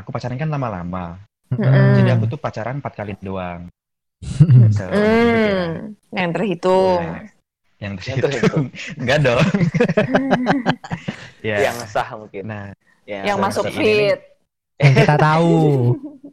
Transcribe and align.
aku 0.00 0.10
pacaran 0.10 0.36
kan 0.36 0.48
lama-lama. 0.48 1.20
Mm-mm. 1.50 1.98
Jadi 1.98 2.10
aku 2.10 2.24
tuh 2.26 2.38
pacaran 2.38 2.78
empat 2.78 2.94
kali 2.94 3.14
doang. 3.20 3.66
Se- 4.70 4.86
Hmm, 4.86 5.96
yang 6.12 6.30
terhitung. 6.30 7.00
Nah, 7.00 7.24
yang 7.80 7.94
Yang 7.96 8.16
terhitung. 8.20 8.66
Enggak 9.00 9.18
dong. 9.24 9.46
ya. 11.48 11.56
Yang 11.70 11.76
sah 11.88 12.08
mungkin. 12.16 12.44
Nah, 12.46 12.66
Ya, 13.08 13.26
yang 13.26 13.42
masuk 13.42 13.66
fit. 13.74 14.20
Yang 14.78 14.94
kita 15.04 15.14
tahu. 15.18 15.58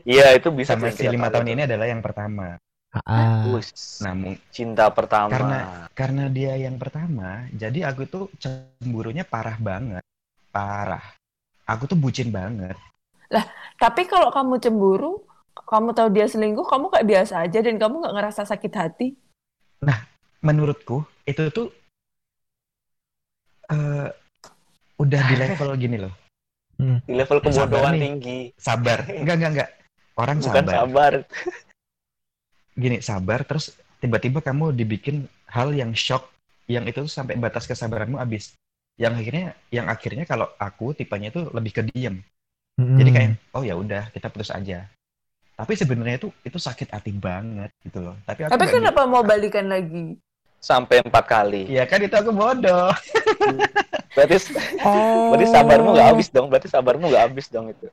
Iya, 0.00 0.32
itu 0.32 0.48
bisa 0.48 0.72
sama 0.72 0.88
yang 0.88 0.96
si 0.96 1.04
lima 1.04 1.28
tahu 1.28 1.34
tahun 1.36 1.44
tuh. 1.44 1.52
ini 1.52 1.62
adalah 1.68 1.84
yang 1.84 2.00
pertama. 2.00 2.56
Ah. 3.04 3.44
Wus, 3.52 4.00
Nah, 4.00 4.16
mung- 4.16 4.40
cinta 4.48 4.88
pertama. 4.88 5.28
Karena- 5.28 5.66
karena 5.92 6.24
dia 6.32 6.56
yang 6.56 6.80
pertama, 6.80 7.44
jadi 7.52 7.84
aku 7.84 8.08
tuh 8.08 8.24
cemburunya 8.40 9.28
parah 9.28 9.60
banget. 9.60 10.00
Parah. 10.48 11.04
Aku 11.68 11.84
tuh 11.84 12.00
bucin 12.00 12.32
banget. 12.32 12.80
Tapi 13.80 14.02
kalau 14.10 14.28
kamu 14.34 14.58
cemburu, 14.58 15.22
kamu 15.54 15.94
tahu 15.94 16.08
dia 16.10 16.26
selingkuh, 16.26 16.66
kamu 16.66 16.90
kayak 16.90 17.06
biasa 17.06 17.46
aja 17.46 17.58
dan 17.62 17.78
kamu 17.78 18.02
nggak 18.02 18.14
ngerasa 18.18 18.42
sakit 18.44 18.72
hati. 18.74 19.08
Menurutku, 20.40 21.04
itu 21.28 21.52
tuh 21.52 21.68
eh 23.70 24.08
udah 25.00 25.20
di 25.30 25.34
level 25.38 25.68
gini 25.78 25.96
loh. 26.00 26.14
di 26.80 27.12
level 27.12 27.44
kebodohan 27.44 27.92
tinggi. 28.00 28.56
Sabar. 28.56 29.04
Enggak, 29.04 29.36
enggak, 29.36 29.50
enggak. 29.52 29.70
Orang 30.16 30.40
Bukan 30.40 30.64
sabar. 30.64 30.74
sabar. 30.80 31.12
Gini, 32.72 32.96
sabar 33.04 33.40
terus 33.44 33.76
tiba-tiba 34.00 34.40
kamu 34.40 34.72
dibikin 34.72 35.28
hal 35.52 35.76
yang 35.76 35.92
shock 35.92 36.32
yang 36.64 36.88
itu 36.88 37.04
tuh 37.04 37.12
sampai 37.12 37.36
batas 37.36 37.68
kesabaranmu 37.68 38.16
habis. 38.16 38.56
Yang 38.96 39.12
akhirnya 39.20 39.46
yang 39.68 39.86
akhirnya 39.92 40.24
kalau 40.24 40.48
aku 40.56 40.96
tipenya 40.96 41.28
itu 41.28 41.52
lebih 41.52 41.72
ke 41.76 41.82
diem. 41.92 42.24
Mm-mm. 42.78 42.98
Jadi 43.00 43.10
kayak 43.10 43.28
oh 43.56 43.62
ya 43.66 43.74
udah 43.74 44.12
kita 44.12 44.28
putus 44.30 44.52
aja. 44.52 44.86
Tapi 45.58 45.72
sebenarnya 45.76 46.16
itu 46.16 46.28
itu 46.40 46.56
sakit 46.56 46.88
hati 46.88 47.12
banget 47.12 47.68
gitu 47.84 48.00
loh. 48.00 48.16
Tapi 48.24 48.48
aku 48.48 48.50
Tapi 48.56 48.64
kenapa 48.70 49.04
mau 49.04 49.20
balikan 49.20 49.68
lagi? 49.68 50.16
Sampai 50.60 51.00
empat 51.00 51.24
kali. 51.24 51.68
bi- 51.68 51.76
Ya 51.76 51.84
kan 51.88 52.00
itu 52.04 52.12
aku 52.12 52.32
bodoh. 52.32 52.92
Berarti, 54.16 54.36
Oh. 54.82 55.30
berarti 55.30 55.46
sabarmu 55.48 55.94
nggak 55.94 56.08
habis 56.10 56.28
dong. 56.34 56.50
Berarti 56.50 56.66
sabarmu 56.66 57.08
nggak 57.08 57.24
habis 57.30 57.46
dong 57.46 57.70
itu. 57.70 57.86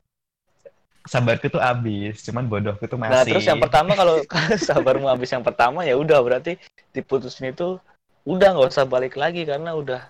Sabarku 1.08 1.48
tuh 1.48 1.62
habis, 1.64 2.20
cuman 2.26 2.50
bodohku 2.52 2.84
tuh 2.84 3.00
masih. 3.00 3.14
Nah, 3.16 3.24
terus 3.24 3.46
yang 3.48 3.62
pertama 3.64 3.96
kalau 3.96 4.20
kalau 4.32 4.58
sabarmu 4.60 5.08
habis 5.08 5.30
yang 5.32 5.46
pertama 5.46 5.86
ya 5.88 5.96
udah 5.96 6.20
berarti 6.20 6.60
diputusin 6.92 7.54
itu 7.56 7.80
udah 8.28 8.50
nggak 8.58 8.68
usah 8.74 8.84
balik 8.84 9.16
lagi 9.16 9.48
karena 9.48 9.72
udah 9.72 10.04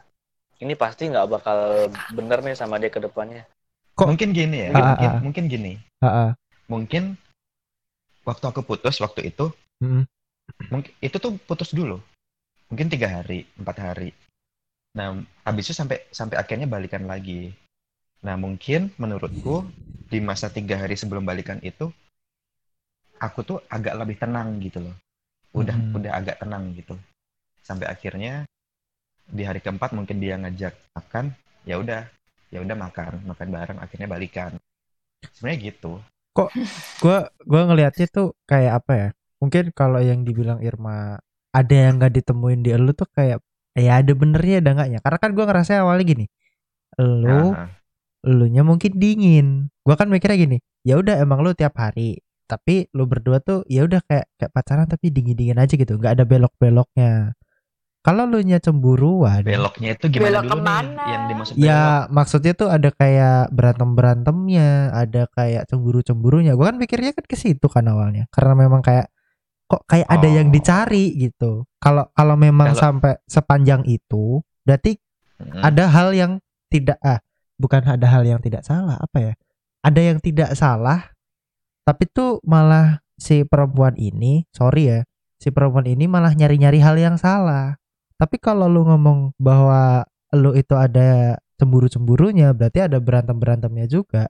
ini 0.58 0.74
pasti 0.74 1.06
nggak 1.12 1.28
bakal 1.30 1.92
bener 2.10 2.40
nih 2.42 2.56
sama 2.58 2.82
dia 2.82 2.90
ke 2.90 2.98
depannya. 2.98 3.46
Kok- 3.98 4.14
mungkin 4.14 4.30
gini 4.30 4.58
ya, 4.62 4.70
Ah, 4.72 4.78
ah, 4.78 4.86
mungkin, 4.94 5.10
ah. 5.10 5.22
mungkin 5.26 5.44
gini. 5.50 5.74
Ah, 6.00 6.08
ah. 6.08 6.30
Mungkin 6.70 7.04
waktu 8.28 8.46
aku 8.46 8.62
putus 8.62 9.02
waktu 9.02 9.34
itu, 9.34 9.50
Mm-mm. 9.82 10.06
mungkin 10.70 10.92
itu 11.02 11.18
tuh 11.18 11.34
putus 11.50 11.74
dulu. 11.74 11.98
Mungkin 12.70 12.94
tiga 12.94 13.10
hari, 13.10 13.48
empat 13.58 13.78
hari. 13.82 14.14
Nah, 14.94 15.18
habis 15.48 15.72
itu 15.72 15.74
sampai 15.74 16.04
sampai 16.14 16.38
akhirnya 16.38 16.70
balikan 16.70 17.10
lagi. 17.10 17.56
Nah, 18.22 18.38
mungkin 18.38 18.94
menurutku 19.02 19.66
di 20.12 20.20
masa 20.22 20.52
tiga 20.54 20.78
hari 20.78 20.94
sebelum 20.94 21.26
balikan 21.26 21.58
itu, 21.66 21.90
aku 23.18 23.40
tuh 23.42 23.58
agak 23.72 23.98
lebih 23.98 24.18
tenang 24.22 24.62
gitu 24.62 24.84
loh. 24.84 24.96
Udah 25.58 25.74
Hmm. 25.74 25.98
udah 25.98 26.12
agak 26.14 26.38
tenang 26.38 26.70
gitu. 26.78 26.94
Sampai 27.66 27.90
akhirnya 27.90 28.46
di 29.26 29.42
hari 29.42 29.60
keempat 29.64 29.92
mungkin 29.96 30.22
dia 30.22 30.38
ngajak 30.38 30.76
makan, 30.94 31.34
ya 31.66 31.80
udah, 31.82 32.06
ya 32.54 32.64
udah 32.64 32.76
makan, 32.76 33.24
makan 33.28 33.48
bareng, 33.52 33.78
akhirnya 33.82 34.08
balikan. 34.08 34.52
Sebenarnya 35.34 35.74
gitu. 35.74 36.00
Gua 37.02 37.28
gua 37.44 37.62
ngelihatnya 37.68 38.06
tuh 38.10 38.38
kayak 38.46 38.84
apa 38.84 38.94
ya? 38.94 39.10
Mungkin 39.42 39.74
kalau 39.74 40.02
yang 40.02 40.22
dibilang 40.26 40.62
Irma 40.62 41.18
ada 41.54 41.76
yang 41.76 41.98
nggak 41.98 42.14
ditemuin 42.22 42.62
di 42.62 42.70
elu 42.74 42.94
tuh 42.94 43.10
kayak 43.10 43.42
ya 43.78 44.02
ada 44.02 44.14
benernya 44.14 44.62
ada 44.62 44.70
enggaknya. 44.78 45.00
Karena 45.02 45.18
kan 45.22 45.32
gua 45.34 45.46
ngerasa 45.50 45.82
awalnya 45.82 46.06
gini. 46.06 46.26
Elu 46.98 47.54
Nah, 47.54 47.70
elunya 48.26 48.62
mungkin 48.66 48.92
dingin. 48.98 49.48
Gua 49.86 49.96
kan 50.00 50.08
mikirnya 50.12 50.38
gini, 50.38 50.58
ya 50.86 50.98
udah 51.02 51.18
emang 51.22 51.42
lu 51.46 51.54
tiap 51.58 51.78
hari. 51.78 52.22
Tapi 52.48 52.88
lu 52.96 53.04
berdua 53.10 53.44
tuh 53.44 53.68
ya 53.68 53.84
udah 53.84 54.00
kayak 54.08 54.26
kayak 54.40 54.52
pacaran 54.56 54.88
tapi 54.88 55.12
dingin-dingin 55.12 55.60
aja 55.60 55.74
gitu, 55.76 56.00
nggak 56.00 56.16
ada 56.20 56.24
belok-beloknya. 56.24 57.36
Kalau 58.08 58.24
lu 58.24 58.40
nya 58.40 58.64
cemburuan, 58.64 59.44
beloknya 59.44 60.00
itu 60.00 60.08
gimana 60.08 60.40
Belok 60.40 60.44
dulu 60.48 60.52
ke 60.56 60.58
mana? 60.64 60.88
nih 60.96 61.08
yang 61.12 61.24
dimaksud 61.28 61.54
belok? 61.54 61.68
ya 61.68 61.82
maksudnya 62.08 62.54
tuh 62.56 62.70
ada 62.72 62.90
kayak 62.90 63.52
berantem-berantemnya, 63.52 64.70
ada 64.96 65.28
kayak 65.28 65.68
cemburu-cemburunya. 65.68 66.56
Gua 66.56 66.72
kan 66.72 66.80
pikirnya 66.80 67.12
kan 67.12 67.28
ke 67.28 67.36
situ 67.36 67.68
kan 67.68 67.84
awalnya. 67.84 68.24
Karena 68.32 68.56
memang 68.56 68.80
kayak 68.80 69.12
kok 69.68 69.84
kayak 69.84 70.08
ada 70.08 70.28
yang 70.32 70.48
Oh. 70.48 70.54
dicari 70.56 71.06
gitu. 71.20 71.52
Kalau 71.84 72.08
kalau 72.16 72.40
memang 72.40 72.72
Kalau- 72.72 72.80
sampai 72.80 73.20
sepanjang 73.28 73.84
itu, 73.84 74.40
berarti 74.64 74.96
Mm. 75.44 75.62
ada 75.62 75.84
hal 75.92 76.16
yang 76.16 76.32
tidak 76.72 76.96
ah 77.04 77.20
bukan 77.56 77.84
ada 77.84 78.08
hal 78.08 78.24
yang 78.24 78.40
tidak 78.40 78.62
salah 78.62 78.98
apa 78.98 79.18
ya 79.22 79.34
ada 79.82 80.02
yang 80.02 80.18
tidak 80.20 80.54
salah 80.54 81.10
tapi 81.84 82.06
tuh 82.06 82.38
malah 82.44 83.00
si 83.18 83.42
perempuan 83.46 83.94
ini 83.96 84.46
sorry 84.50 84.90
ya 84.90 85.00
si 85.38 85.50
perempuan 85.50 85.86
ini 85.86 86.06
malah 86.06 86.34
nyari-nyari 86.34 86.82
hal 86.82 86.98
yang 86.98 87.16
salah 87.16 87.78
tapi 88.22 88.38
kalau 88.42 88.66
lu 88.70 88.82
ngomong 88.86 89.34
bahwa 89.38 90.06
lu 90.34 90.54
itu 90.58 90.74
ada 90.78 91.38
cemburu-cemburunya 91.58 92.54
berarti 92.54 92.80
ada 92.86 92.98
berantem-berantemnya 93.02 93.86
juga 93.90 94.30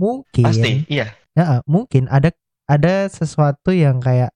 mungkin 0.00 0.44
Pasti, 0.46 0.84
iya. 0.88 1.06
ya 1.36 1.60
mungkin 1.68 2.08
ada 2.10 2.32
ada 2.68 3.08
sesuatu 3.08 3.70
yang 3.74 4.00
kayak 4.02 4.32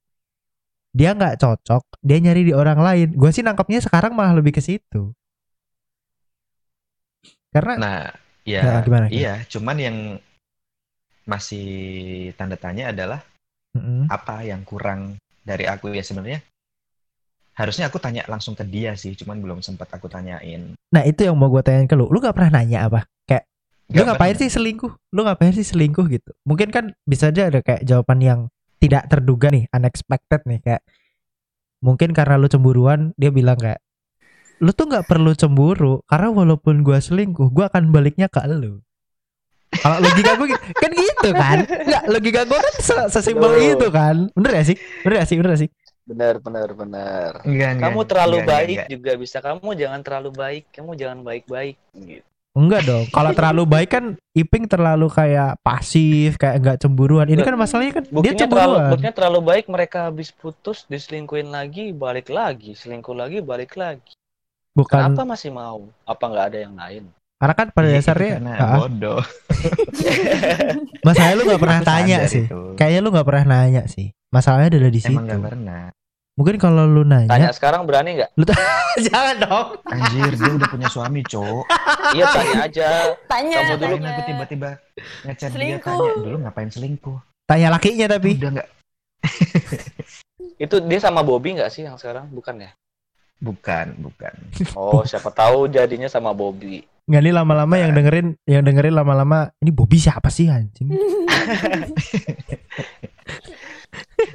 dia 0.95 1.11
nggak 1.17 1.37
cocok 1.43 1.83
dia 2.07 2.19
nyari 2.23 2.43
di 2.49 2.55
orang 2.55 2.79
lain 2.79 3.09
gue 3.19 3.31
sih 3.35 3.43
nangkapnya 3.43 3.81
sekarang 3.83 4.13
malah 4.15 4.35
lebih 4.39 4.55
ke 4.57 4.63
situ 4.63 5.11
karena 7.55 7.75
Nah, 7.81 8.11
ya, 8.47 8.63
Ya, 8.63 8.83
gimana, 8.87 9.07
gimana? 9.07 9.07
iya. 9.11 9.33
Cuman 9.51 9.77
yang 9.79 9.97
masih 11.25 11.67
tanda 12.37 12.57
tanya 12.61 12.93
adalah 12.93 13.21
Mm-mm. 13.77 14.07
apa 14.09 14.45
yang 14.45 14.63
kurang 14.69 15.17
dari 15.45 15.65
aku 15.69 15.93
ya 15.97 16.05
sebenarnya. 16.05 16.41
Harusnya 17.55 17.87
aku 17.87 18.03
tanya 18.03 18.27
langsung 18.27 18.59
ke 18.59 18.67
dia 18.67 18.99
sih, 18.99 19.15
cuman 19.15 19.39
belum 19.39 19.59
sempat 19.63 19.87
aku 19.95 20.11
tanyain. 20.11 20.75
Nah 20.91 21.03
itu 21.07 21.23
yang 21.23 21.39
mau 21.39 21.47
gue 21.47 21.63
tanyain 21.63 21.87
ke 21.87 21.95
lu 21.95 22.11
Lu 22.11 22.19
gak 22.19 22.35
pernah 22.35 22.59
nanya 22.59 22.91
apa? 22.91 23.07
Kayak 23.25 23.47
Lu 23.87 24.03
Nggak 24.03 24.07
ngapain 24.11 24.35
pernah. 24.35 24.43
sih 24.43 24.51
selingkuh? 24.51 24.93
Lu 25.15 25.21
ngapain 25.23 25.53
sih 25.55 25.63
selingkuh 25.63 26.07
gitu? 26.11 26.31
Mungkin 26.43 26.75
kan 26.75 26.85
bisa 27.07 27.31
aja 27.31 27.47
ada 27.47 27.63
kayak 27.63 27.87
jawaban 27.87 28.19
yang 28.19 28.41
Tidak 28.83 29.07
terduga 29.07 29.55
nih 29.55 29.71
Unexpected 29.71 30.43
nih 30.45 30.61
Kayak 30.61 30.83
Mungkin 31.79 32.11
karena 32.11 32.35
lu 32.37 32.51
cemburuan 32.51 33.15
Dia 33.15 33.31
bilang 33.31 33.55
kayak 33.55 33.79
Lu 34.59 34.75
tuh 34.75 34.91
gak 34.91 35.07
perlu 35.07 35.31
cemburu 35.35 36.03
Karena 36.11 36.35
walaupun 36.35 36.83
gua 36.83 36.99
selingkuh 36.99 37.55
Gua 37.55 37.71
akan 37.71 37.95
baliknya 37.95 38.27
ke 38.27 38.43
lu 38.51 38.83
Kalau 39.75 39.99
logika 40.03 40.39
gue 40.39 40.49
kan 40.55 40.91
gitu 40.91 41.31
kan 41.35 41.59
Enggak 41.67 42.03
logika 42.07 42.41
gue 42.47 42.59
kan 42.59 42.75
se- 42.79 43.09
sesimpel 43.11 43.51
itu 43.59 43.87
kan 43.91 44.27
Bener 44.35 44.51
gak 44.59 44.67
sih? 44.71 44.77
Bener 45.03 45.23
gak 45.23 45.29
sih? 45.31 45.37
Bener 45.39 45.51
gak 45.55 45.63
sih? 45.63 45.71
Benar, 46.05 46.37
benar, 46.37 46.69
benar. 46.77 47.31
Enggak, 47.49 47.71
enggak. 47.81 47.85
Kamu 47.89 48.01
terlalu 48.05 48.37
Enggak, 48.41 48.53
baik 48.53 48.77
enggak, 48.77 48.89
juga 48.93 49.13
bisa. 49.17 49.37
Kamu 49.41 49.69
jangan 49.73 50.01
terlalu 50.05 50.31
baik. 50.37 50.65
Kamu 50.69 50.91
jangan 50.95 51.19
baik-baik. 51.25 51.77
Gitu. 51.97 52.27
Enggak 52.55 52.83
dong. 52.87 53.05
Kalau 53.09 53.31
terlalu 53.39 53.63
baik 53.67 53.91
kan 53.91 54.05
Iping 54.37 54.67
terlalu 54.69 55.07
kayak 55.09 55.57
pasif, 55.65 56.37
kayak 56.37 56.57
enggak 56.61 56.77
cemburuan. 56.83 57.27
Ini 57.27 57.41
kan 57.41 57.57
masalahnya 57.57 58.03
kan 58.03 58.05
dia 58.05 58.15
Buktinya 58.15 58.47
terlalu, 58.47 58.75
cemburuan. 58.77 58.91
buktinya 58.93 59.15
terlalu 59.17 59.41
baik. 59.43 59.65
Mereka 59.73 59.99
habis 60.13 60.29
putus, 60.31 60.79
diselingkuhin 60.87 61.49
lagi, 61.49 61.91
balik 61.97 62.29
lagi, 62.29 62.77
selingkuh 62.77 63.17
lagi, 63.17 63.41
balik 63.41 63.73
lagi. 63.75 64.13
Bukan 64.75 64.99
Kenapa 64.99 65.23
masih 65.25 65.51
mau? 65.55 65.87
Apa 66.05 66.25
nggak 66.29 66.47
ada 66.53 66.59
yang 66.59 66.75
lain? 66.75 67.05
Karena 67.35 67.55
kan 67.55 67.67
pada 67.75 67.87
Iya, 67.91 67.99
itu 67.99 68.01
dasarnya 68.07 68.33
karena 68.39 68.53
Ah, 68.57 68.79
bodoh. 68.79 69.21
masalahnya 71.07 71.35
lu 71.37 71.43
nggak 71.51 71.63
pernah 71.63 71.81
Aku 71.83 71.89
tanya 71.89 72.19
sih. 72.31 72.45
itu. 72.47 72.61
Kayaknya 72.79 73.01
lu 73.03 73.09
nggak 73.13 73.27
pernah 73.29 73.45
nanya 73.45 73.83
sih. 73.91 74.07
Masalahnya 74.31 74.69
adalah 74.73 74.93
di 74.93 75.01
situ. 75.03 75.13
Emang 75.15 75.27
nggak 75.27 75.45
pernah. 75.53 75.85
Mungkin 76.35 76.57
kalau 76.59 76.83
lu 76.91 77.07
Tanya 77.07 77.31
nanya, 77.31 77.51
sekarang 77.55 77.87
berani 77.87 78.19
nggak? 78.19 78.31
jangan 79.07 79.37
dong. 79.39 79.67
Anjir, 79.87 80.33
dia 80.35 80.51
udah 80.51 80.67
punya 80.67 80.89
suami, 80.91 81.23
cowok. 81.23 81.65
Iya 82.11 82.25
tanya 82.27 82.59
aja. 82.67 82.89
Tanya. 83.31 83.59
Kamu 83.63 83.75
dulu 83.79 83.95
aku 84.03 84.23
tiba-tiba 84.27 84.71
ngechat 85.23 85.51
dia 85.55 85.79
tanya 85.79 86.11
dulu 86.19 86.37
ngapain 86.43 86.71
selingkuh? 86.75 87.19
Tanya 87.47 87.69
lakinya 87.71 88.07
tapi. 88.11 88.35
Udah 88.35 88.51
nggak? 88.51 88.69
Itu 90.65 90.77
dia 90.83 90.99
sama 90.99 91.23
Bobby 91.23 91.55
nggak 91.55 91.71
sih 91.71 91.87
yang 91.87 91.95
sekarang? 91.95 92.27
Bukan 92.35 92.67
ya? 92.67 92.71
Bukan, 93.39 93.95
bukan. 94.03 94.35
Oh, 94.75 95.07
siapa 95.07 95.31
tahu 95.31 95.71
jadinya 95.71 96.11
sama 96.11 96.35
Bobby. 96.35 96.83
Nggak 97.05 97.21
nih 97.21 97.35
lama-lama 97.37 97.75
yang 97.77 97.93
dengerin, 97.93 98.27
yang 98.49 98.65
dengerin 98.65 98.97
lama-lama 98.97 99.53
ini 99.61 99.69
Bobby 99.69 100.01
siapa 100.01 100.33
sih 100.33 100.49
anjing? 100.49 100.89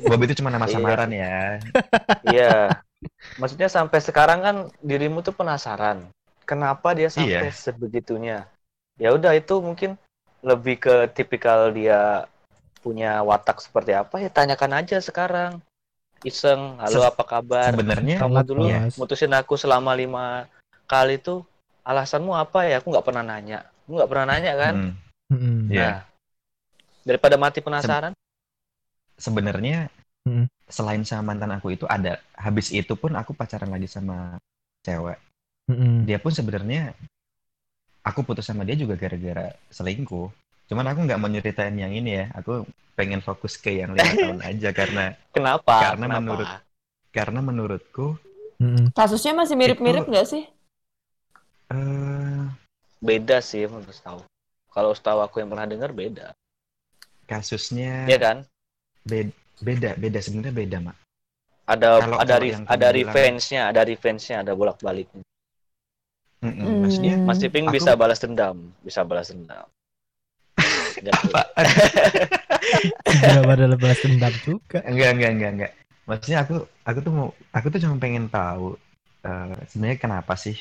Bob 0.05 0.21
itu 0.21 0.37
cuma 0.37 0.49
nama 0.49 0.65
Iya. 0.65 0.73
samaran 0.77 1.11
ya. 1.11 1.59
Iya. 2.23 2.53
Maksudnya 3.35 3.67
sampai 3.67 3.99
sekarang 3.99 4.39
kan 4.39 4.55
dirimu 4.79 5.19
tuh 5.19 5.33
penasaran. 5.33 6.07
Kenapa 6.45 6.93
dia 6.93 7.09
sampai 7.09 7.49
Iya. 7.49 7.53
sebegitunya? 7.53 8.45
Ya 8.97 9.13
udah 9.13 9.33
itu 9.33 9.57
mungkin 9.59 9.97
lebih 10.39 10.79
ke 10.79 10.95
tipikal 11.11 11.69
dia 11.69 12.29
punya 12.79 13.19
watak 13.21 13.59
seperti 13.59 13.91
apa 13.91 14.23
ya 14.23 14.31
tanyakan 14.31 14.79
aja 14.79 15.03
sekarang 15.03 15.59
iseng 16.23 16.79
halo 16.79 17.03
Se- 17.03 17.09
apa 17.11 17.23
kabar 17.27 17.75
Sebenarnya 17.75 18.15
kamu 18.23 18.35
dulu 18.47 18.61
ya. 18.67 18.87
Mutusin 18.95 19.35
aku 19.35 19.59
selama 19.59 19.91
lima 19.91 20.47
kali 20.87 21.19
tuh 21.19 21.43
alasanmu 21.89 22.37
apa 22.37 22.69
ya 22.69 22.77
aku 22.77 22.93
nggak 22.93 23.05
pernah 23.05 23.23
nanya 23.25 23.65
aku 23.83 23.91
nggak 23.97 24.09
pernah 24.09 24.25
nanya 24.29 24.53
kan 24.53 24.73
hmm. 25.33 25.59
Iya. 25.69 25.89
nah 25.89 25.97
daripada 27.01 27.35
mati 27.35 27.59
penasaran 27.59 28.13
sebenarnya 29.17 29.89
Hmm. 30.27 30.45
selain 30.67 31.01
sama 31.01 31.31
mantan 31.33 31.49
aku 31.55 31.73
itu 31.73 31.87
ada 31.87 32.19
habis 32.35 32.69
itu 32.69 32.91
pun 32.93 33.15
aku 33.15 33.31
pacaran 33.33 33.71
lagi 33.71 33.87
sama 33.87 34.35
cewek. 34.83 35.15
Mm-mm. 35.71 36.03
Dia 36.05 36.19
pun 36.19 36.29
sebenarnya 36.29 36.91
aku 38.03 38.21
putus 38.21 38.45
sama 38.45 38.67
dia 38.67 38.75
juga 38.75 38.99
gara-gara 38.99 39.55
selingkuh. 39.71 40.27
Cuman 40.67 40.85
aku 40.91 41.07
nggak 41.07 41.17
mau 41.17 41.31
nyeritain 41.31 41.73
yang 41.73 41.95
ini 41.95 42.19
ya. 42.19 42.25
Aku 42.35 42.67
pengen 42.93 43.23
fokus 43.23 43.55
ke 43.55 43.79
yang 43.79 43.95
lima 43.95 44.11
tahun 44.21 44.43
aja 44.43 44.69
karena 44.75 45.15
kenapa 45.31 45.75
Karena 45.87 46.05
Kenapa? 46.05 46.19
menurut- 46.19 46.61
karena 47.09 47.39
menurutku 47.41 48.07
Mm-mm. 48.59 48.91
Kasusnya 48.91 49.33
masih 49.33 49.55
mirip-mirip 49.55 50.03
nggak 50.03 50.27
sih? 50.27 50.43
Eh, 51.69 52.43
beda 52.99 53.37
sih 53.39 53.65
menurut 53.65 53.95
tahu 54.01 54.21
kalau 54.69 54.91
setahu 54.93 55.19
aku 55.21 55.39
yang 55.39 55.49
pernah 55.49 55.65
dengar 55.65 55.91
beda 55.91 56.33
kasusnya 57.25 58.09
ya 58.09 58.17
kan 58.17 58.37
beda 59.05 59.31
beda 59.59 59.89
beda 59.95 60.19
sebenarnya 60.19 60.55
beda 60.55 60.77
mak. 60.81 60.95
ada 61.69 62.01
Kalau- 62.01 62.19
ada 62.19 62.25
kalau 62.25 62.41
re- 62.41 62.51
yang 62.51 62.63
ada 62.65 62.87
revenge-nya 62.89 63.61
ada 63.69 63.81
revenge-nya 63.83 64.37
ada 64.41 64.53
bolak-baliknya 64.53 65.23
Mm-mm, 66.39 66.55
Hmm. 66.55 66.79
Maksudnya 66.87 67.15
Mas 67.27 67.43
Iping 67.43 67.67
Aku- 67.67 67.75
bisa 67.75 67.99
balas 67.99 68.15
dendam 68.23 68.57
bisa 68.79 69.03
balas 69.03 69.27
dendam 69.27 69.67
Gitu. 70.95 71.11
apa? 71.11 71.43
Gak 73.11 73.43
pada 73.43 73.65
lepas 73.67 73.97
dendam 74.03 74.33
juga. 74.43 74.79
enggak 74.83 75.09
enggak 75.15 75.31
enggak 75.35 75.51
enggak. 75.55 75.71
Maksudnya 76.07 76.39
aku 76.43 76.55
aku 76.83 76.99
tuh 76.99 77.11
mau 77.13 77.27
aku 77.51 77.67
tuh 77.69 77.79
cuma 77.79 77.95
pengen 77.99 78.27
tahu 78.27 78.75
eh, 79.21 79.55
sebenarnya 79.67 79.97
kenapa 79.99 80.33
sih 80.35 80.55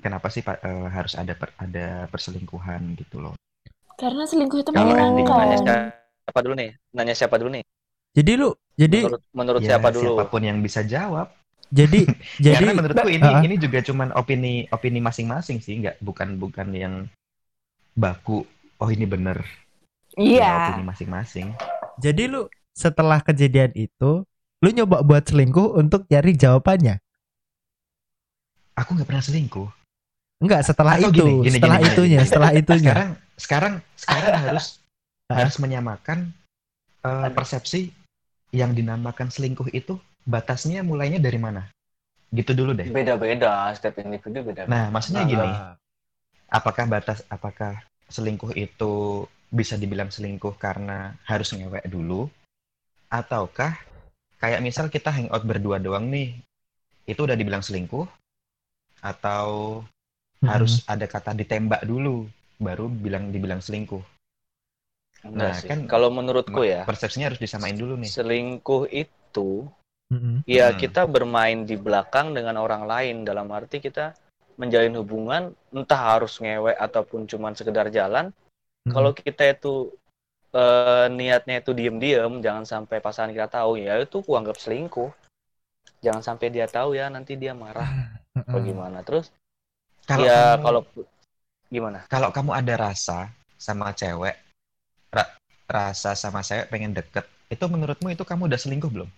kenapa 0.00 0.26
sih 0.28 0.40
Pak, 0.40 0.58
eh, 0.60 0.88
harus 0.88 1.14
ada 1.14 1.32
per- 1.32 1.54
ada 1.54 2.08
perselingkuhan 2.08 2.96
gitu 2.98 3.20
loh. 3.20 3.34
Karena 3.94 4.24
selingkuh 4.24 4.64
itu 4.64 4.70
Kalau 4.72 4.96
nanya 4.96 5.92
siapa 6.24 6.40
dulu 6.40 6.54
nih 6.56 6.70
nanya 6.90 7.14
siapa 7.14 7.36
dulu 7.36 7.50
nih 7.52 7.64
Jadi 8.10 8.32
lu, 8.34 8.50
jadi, 8.74 8.98
menurut 9.06 9.22
menurut 9.30 9.60
Ya, 9.62 9.76
siapa 9.76 9.88
dulu 9.92 10.18
Siapa 10.18 10.24
pun 10.26 10.42
yang 10.42 10.58
bisa 10.58 10.80
jawab. 10.82 11.30
jadi, 11.70 12.02
jadi, 12.42 12.58
Karena 12.58 12.72
menurutku 12.74 13.06
ini 13.06 13.28
Ah. 13.28 13.38
ini 13.44 13.54
juga 13.54 13.78
cuman 13.84 14.10
opini 14.16 14.66
opini 14.72 14.98
masing-masing 14.98 15.62
sih, 15.62 15.78
nggak 15.78 16.02
bukan 16.02 16.34
bukan 16.34 16.68
yang 16.74 16.94
baku. 17.94 18.42
Oh 18.80 18.90
ini 18.90 19.06
bener. 19.06 19.44
Ya, 20.18 20.18
Iya. 20.18 20.52
opini 20.74 20.84
masing-masing. 20.88 21.46
jadi 22.00 22.26
lu 22.26 22.48
setelah 22.74 23.20
kejadian 23.20 23.70
itu, 23.76 24.24
lu 24.58 24.68
nyoba 24.72 25.04
buat 25.04 25.22
selingkuh 25.22 25.76
untuk 25.76 26.08
cari 26.08 26.32
jawabannya. 26.34 26.98
Aku 28.74 28.96
nggak 28.96 29.06
pernah 29.06 29.22
selingkuh. 29.22 29.68
Enggak, 30.40 30.60
setelah 30.64 30.96
Atau 30.96 31.12
itu, 31.12 31.16
gini, 31.20 31.32
gini, 31.44 31.56
setelah 31.60 31.78
gini, 31.78 31.88
itunya, 31.92 32.18
gini. 32.18 32.28
setelah 32.32 32.50
itunya. 32.56 32.90
Sekarang 32.90 33.10
sekarang 33.36 33.74
sekarang 33.96 34.32
harus 34.48 34.66
harus 35.28 35.56
menyamakan 35.60 36.18
eh, 37.04 37.30
persepsi 37.36 37.92
yang 38.50 38.72
dinamakan 38.72 39.28
selingkuh 39.30 39.68
itu 39.70 40.00
batasnya 40.24 40.80
mulainya 40.82 41.20
dari 41.20 41.36
mana? 41.36 41.68
Gitu 42.30 42.54
dulu 42.54 42.72
deh. 42.72 42.86
beda-beda 42.88 43.74
setiap 43.74 44.00
individu 44.00 44.46
beda 44.46 44.64
Nah, 44.70 44.86
maksudnya 44.88 45.26
gini, 45.26 45.50
Ah. 45.50 45.74
apakah 46.48 46.86
batas 46.86 47.26
apakah 47.26 47.82
selingkuh 48.06 48.54
itu 48.54 49.26
bisa 49.50 49.74
dibilang 49.74 50.08
selingkuh 50.14 50.54
karena 50.54 51.18
harus 51.26 51.50
ngewek 51.50 51.84
dulu 51.90 52.30
ataukah 53.10 53.74
kayak 54.38 54.62
misal 54.62 54.86
kita 54.86 55.10
hangout 55.10 55.42
berdua 55.42 55.82
doang 55.82 56.06
nih 56.06 56.38
itu 57.04 57.18
udah 57.18 57.34
dibilang 57.34 57.62
selingkuh 57.62 58.06
atau 59.02 59.82
harus 60.44 60.80
ada 60.88 61.04
kata 61.04 61.36
ditembak 61.36 61.84
dulu 61.84 62.24
baru 62.60 62.88
bilang 62.88 63.28
dibilang 63.34 63.60
selingkuh. 63.60 64.00
Enggak 65.24 65.36
Nah, 65.36 65.54
sih. 65.60 65.68
kan- 65.68 65.84
kalau 65.84 66.08
menurutku 66.08 66.60
ya 66.64 66.80
persepsinya 66.88 67.28
harus 67.28 67.40
disamain 67.40 67.76
dulu 67.76 67.94
nih. 68.00 68.08
selingkuh 68.14 68.84
itu 68.88 69.50
Mm-mm. 70.10 70.42
ya 70.48 70.72
Hmm. 70.72 70.80
kita 70.82 71.02
bermain 71.06 71.58
di 71.68 71.76
belakang 71.76 72.32
dengan 72.36 72.56
orang 72.64 72.84
lain. 72.88 73.16
Dalam 73.28 73.46
arti 73.52 73.78
kita 73.84 74.16
menjalin 74.60 74.96
hubungan 75.00 75.42
entah 75.72 76.00
harus 76.16 76.40
ngewek 76.40 76.76
ataupun 76.76 77.28
cuman 77.30 77.52
sekedar 77.56 77.88
jalan. 77.92 78.32
Mm-mm. 78.88 78.94
kalau 78.94 79.10
kita 79.12 79.44
itu 79.54 79.74
eh, 80.56 81.06
niatnya 81.18 81.56
itu 81.62 81.70
diem-diem 81.78 82.32
jangan 82.44 82.64
sampai 82.66 82.98
pasangan 83.04 83.30
kita 83.36 83.48
tahu 83.48 83.78
ya 83.86 84.00
itu 84.00 84.16
aku 84.24 84.32
anggap 84.40 84.56
selingkuh. 84.58 85.10
Jangan 86.04 86.22
sampai 86.24 86.48
dia 86.52 86.66
tahu 86.68 86.96
ya 86.96 87.06
nanti 87.12 87.36
dia 87.36 87.52
marah. 87.52 87.88
Atau 88.48 88.60
gimana. 88.64 88.98
Terus 89.06 89.30
kalau 90.10 90.26
ya 90.26 90.38
kamu- 90.58 90.64
kalau 90.66 90.80
gimana? 91.70 91.98
kalau 92.10 92.28
kamu 92.34 92.50
ada 92.50 92.74
rasa 92.76 93.30
sama 93.54 93.94
cewek 93.94 94.34
ra- 95.14 95.32
rasa 95.70 96.18
sama 96.18 96.42
cewek 96.42 96.66
pengen 96.66 96.90
deket 96.90 97.22
itu 97.46 97.64
menurutmu 97.66 98.10
itu 98.10 98.22
kamu 98.26 98.50
udah 98.50 98.58
selingkuh 98.58 98.90
belum? 98.90 99.10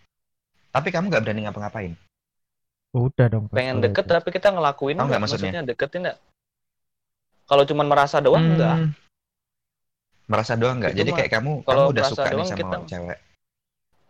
Tapi 0.72 0.88
kamu 0.88 1.08
nggak 1.12 1.22
berani 1.24 1.40
ngapa-ngapain? 1.48 1.92
Udah 2.92 3.26
dong. 3.28 3.48
pengen 3.48 3.80
deket 3.80 4.04
itu. 4.04 4.12
tapi 4.12 4.28
kita 4.28 4.52
ngelakuin 4.52 4.96
nggak? 5.00 5.20
maksudnya? 5.20 5.52
maksudnya 5.52 5.62
deketin 5.64 6.00
nggak? 6.04 6.18
Kalau 7.48 7.64
cuman 7.68 7.86
merasa 7.88 8.16
doang 8.20 8.44
Hmm, 8.44 8.52
enggak 8.56 8.76
merasa 10.28 10.52
doang 10.56 10.76
nggak? 10.80 10.92
Itu 10.92 10.98
jadi 11.04 11.10
mah, 11.12 11.18
kayak 11.20 11.30
kamu 11.32 11.52
kamu 11.52 11.64
kalau 11.66 11.84
udah 11.92 12.02
merasa 12.04 12.12
suka 12.12 12.24
nih 12.24 12.32
doang 12.32 12.48
sama 12.48 12.56
kita- 12.60 12.88
cewek. 12.88 13.18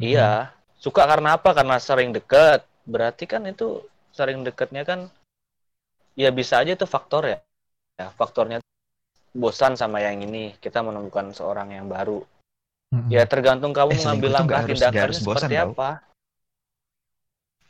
Iya, 0.02 0.30
suka 0.78 1.02
karena 1.06 1.28
apa? 1.38 1.50
Karena 1.54 1.76
sering 1.78 2.10
deket. 2.10 2.60
Berarti 2.82 3.24
kan 3.30 3.42
itu 3.46 3.82
sering 4.10 4.42
deketnya 4.42 4.82
kan 4.82 5.06
ya 6.18 6.30
bisa 6.30 6.60
aja 6.60 6.72
itu 6.74 6.86
faktor 6.86 7.28
ya. 7.28 7.38
Ya, 8.00 8.08
faktornya 8.16 8.58
bosan 9.32 9.76
sama 9.76 10.00
yang 10.04 10.20
ini, 10.20 10.56
kita 10.60 10.84
menemukan 10.84 11.32
seorang 11.32 11.72
yang 11.72 11.88
baru. 11.88 12.24
Mm-mm. 12.92 13.08
Ya 13.08 13.24
tergantung 13.24 13.72
kamu 13.72 13.96
Eh, 13.96 13.98
mengambil 14.04 14.30
langkah 14.36 14.62
tindakannya 14.68 15.20
bosan, 15.20 15.48
seperti 15.48 15.54
tau. 15.56 15.66
apa. 15.72 15.90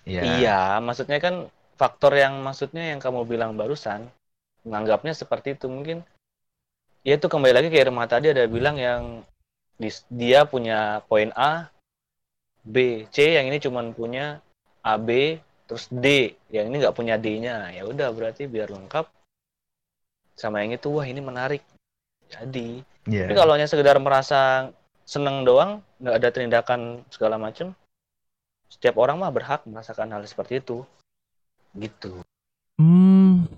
Iya. 0.02 0.22
Iya, 0.26 0.60
maksudnya 0.82 1.18
kan 1.22 1.34
faktor 1.78 2.18
yang 2.18 2.42
maksudnya 2.42 2.94
yang 2.94 2.98
kamu 2.98 3.22
bilang 3.26 3.54
barusan 3.54 4.10
menganggapnya 4.62 5.14
seperti 5.14 5.58
itu 5.58 5.66
mungkin 5.66 6.06
ya 7.02 7.18
itu 7.18 7.26
kembali 7.26 7.54
lagi 7.54 7.68
ke 7.70 7.78
Irma 7.82 8.06
tadi 8.06 8.30
ada 8.30 8.46
bilang 8.46 8.78
yang 8.78 9.26
dia 10.06 10.46
punya 10.46 11.02
poin 11.10 11.34
A, 11.34 11.66
B, 12.62 13.06
C 13.10 13.34
yang 13.34 13.50
ini 13.50 13.58
cuman 13.58 13.90
punya 13.90 14.38
A, 14.86 14.94
B, 14.94 15.38
terus 15.72 15.88
D 15.88 16.36
yang 16.52 16.68
ini 16.68 16.84
nggak 16.84 16.92
punya 16.92 17.16
D-nya 17.16 17.72
ya 17.72 17.88
udah 17.88 18.12
berarti 18.12 18.44
biar 18.44 18.68
lengkap 18.68 19.08
sama 20.36 20.60
yang 20.60 20.76
itu 20.76 20.92
wah 20.92 21.08
ini 21.08 21.24
menarik 21.24 21.64
jadi 22.28 22.84
Iya. 23.08 23.24
tapi 23.24 23.32
kalau 23.40 23.56
hanya 23.56 23.64
sekedar 23.64 23.96
merasa 23.96 24.68
seneng 25.08 25.48
doang 25.48 25.80
nggak 25.96 26.16
ada 26.20 26.28
tindakan 26.28 27.00
segala 27.08 27.40
macem 27.40 27.72
setiap 28.68 29.00
orang 29.00 29.16
mah 29.16 29.32
berhak 29.32 29.64
merasakan 29.64 30.12
hal 30.12 30.20
seperti 30.28 30.60
itu 30.60 30.84
gitu 31.80 32.20
Hmm, 32.76 33.48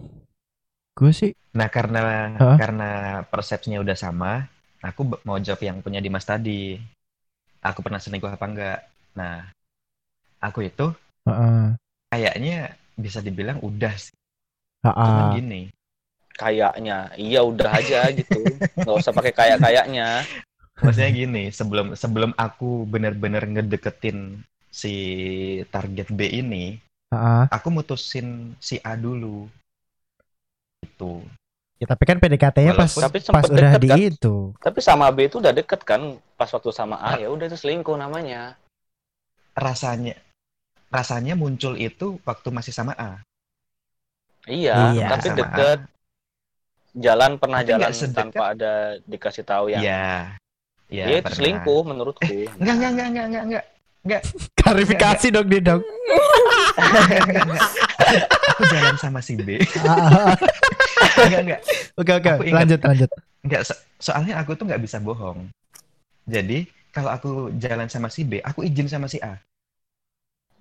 gue 0.94 1.10
sih 1.10 1.34
Nah, 1.50 1.66
karena 1.66 2.34
Hah? 2.38 2.58
karena 2.58 2.90
persepsinya 3.26 3.82
udah 3.82 3.94
sama, 3.94 4.46
aku 4.82 5.18
mau 5.22 5.38
jawab 5.38 5.62
yang 5.62 5.78
punya 5.78 6.02
Dimas 6.02 6.26
tadi. 6.26 6.74
Aku 7.62 7.78
pernah 7.78 8.02
selingkuh 8.02 8.26
apa 8.26 8.42
enggak? 8.42 8.78
Nah, 9.14 9.46
aku 10.42 10.66
itu 10.66 10.90
Heeh. 11.24 11.78
Kayaknya 12.14 12.78
bisa 12.94 13.18
dibilang 13.18 13.58
udah 13.58 13.90
sih. 13.98 14.14
Cuman 14.86 15.34
gini, 15.34 15.66
kayaknya 16.38 17.10
iya 17.18 17.42
udah 17.42 17.70
aja 17.74 18.06
gitu 18.14 18.42
nggak 18.78 18.96
usah 19.02 19.10
pakai 19.10 19.32
kayak 19.34 19.58
kayaknya 19.58 20.22
maksudnya 20.78 21.10
gini, 21.10 21.42
sebelum 21.50 21.94
sebelum 21.94 22.30
aku 22.34 22.86
benar-benar 22.86 23.46
ngedeketin 23.46 24.42
si 24.74 24.94
target 25.70 26.10
B 26.10 26.26
ini, 26.26 26.78
Ha-ha. 27.14 27.46
aku 27.50 27.70
mutusin 27.70 28.58
si 28.58 28.82
A 28.82 28.98
dulu. 28.98 29.46
Itu. 30.82 31.22
Ya, 31.78 31.86
tapi 31.90 32.06
kan 32.06 32.18
PDKT-nya 32.22 32.74
pas 32.74 32.90
Tapi 32.90 33.18
pas 33.22 33.46
udah 33.50 33.74
deket, 33.74 33.82
di 33.82 33.88
kan? 33.90 33.98
itu. 33.98 34.34
tapi 34.62 34.78
sama 34.78 35.10
B 35.10 35.26
itu 35.26 35.42
udah 35.42 35.50
deket 35.54 35.82
kan 35.82 36.16
pas 36.38 36.46
waktu 36.50 36.70
sama 36.70 36.96
A 37.02 37.18
ya 37.18 37.28
udah 37.30 37.50
itu 37.50 37.58
selingkuh 37.58 37.98
namanya 37.98 38.54
Rasanya 39.54 40.14
rasanya 40.94 41.34
muncul 41.34 41.74
itu 41.74 42.22
waktu 42.22 42.48
masih 42.54 42.70
sama 42.70 42.94
A. 42.94 43.18
iya, 44.46 44.94
Iya, 44.94 45.06
tapi 45.10 45.28
deket 45.34 45.78
jalan 46.94 47.34
pernah 47.42 47.58
Tapi 47.66 47.70
jalan 47.74 47.90
tanpa 48.14 48.44
ada 48.54 48.72
dikasih 49.02 49.42
tahu 49.42 49.74
yang 49.74 49.82
Iya. 49.82 50.38
Iya, 50.86 51.04
ya 51.10 51.16
itu 51.18 51.24
pernah. 51.26 51.34
selingkuh 51.34 51.82
menurutku 51.82 52.38
Enggak, 52.54 52.74
enggak, 52.78 52.90
enggak, 52.94 53.06
enggak, 53.10 53.26
enggak, 53.26 53.64
enggak. 54.04 54.22
Klarifikasi 54.54 55.26
dong 55.34 55.46
dia 55.50 55.60
dong. 55.64 55.82
Aku 58.54 58.62
jalan 58.70 58.94
sama 58.94 59.18
si 59.18 59.34
B. 59.34 59.58
Enggak, 61.14 61.40
enggak. 61.42 61.60
Oke 61.94 62.12
oke, 62.14 62.30
lanjut 62.50 62.80
lanjut. 62.80 63.10
nggak 63.44 63.62
so- 63.62 63.82
soalnya 64.00 64.40
aku 64.40 64.54
tuh 64.54 64.64
nggak 64.66 64.82
bisa 64.82 64.98
bohong. 64.98 65.46
Jadi 66.24 66.64
kalau 66.90 67.10
aku 67.10 67.30
jalan 67.58 67.90
sama 67.90 68.08
si 68.08 68.22
B, 68.22 68.38
aku 68.40 68.62
izin 68.62 68.86
sama 68.86 69.06
si 69.06 69.18
A. 69.18 69.36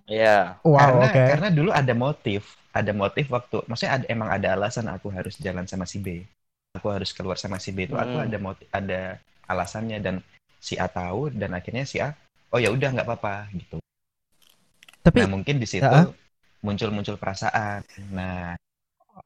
Iya. 0.10 0.60
Wow, 0.64 0.76
karena 0.80 1.06
oke. 1.08 1.20
karena 1.30 1.48
dulu 1.58 1.70
ada 1.72 1.94
motif, 1.96 2.42
ada 2.76 2.92
motif 2.92 3.26
waktu, 3.36 3.56
maksudnya 3.70 3.94
ada, 4.02 4.06
emang 4.10 4.30
ada 4.36 4.48
alasan 4.56 4.88
aku 4.92 5.08
harus 5.14 5.36
jalan 5.40 5.66
sama 5.70 5.86
si 5.88 5.98
B. 6.04 6.08
Aku 6.78 6.88
harus 6.90 7.14
keluar 7.16 7.38
sama 7.40 7.58
si 7.62 7.70
B 7.76 7.86
itu 7.88 7.96
aku 7.96 8.16
Hmm. 8.18 8.26
ada 8.26 8.38
motif, 8.42 8.68
ada 8.74 9.22
alasannya 9.48 9.98
dan 10.02 10.16
si 10.60 10.74
A 10.80 10.88
tahu 10.90 11.30
dan 11.32 11.52
akhirnya 11.56 11.84
si 11.86 11.98
A, 12.02 12.10
oh 12.52 12.60
ya 12.60 12.70
udah 12.74 12.90
nggak 12.96 13.08
apa-apa 13.08 13.36
gitu. 13.56 13.78
Tapi 15.04 15.20
Nah 15.20 15.28
mungkin 15.30 15.56
di 15.62 15.68
situ 15.70 16.00
muncul-muncul 16.66 17.16
perasaan. 17.22 17.82
Nah 18.18 18.56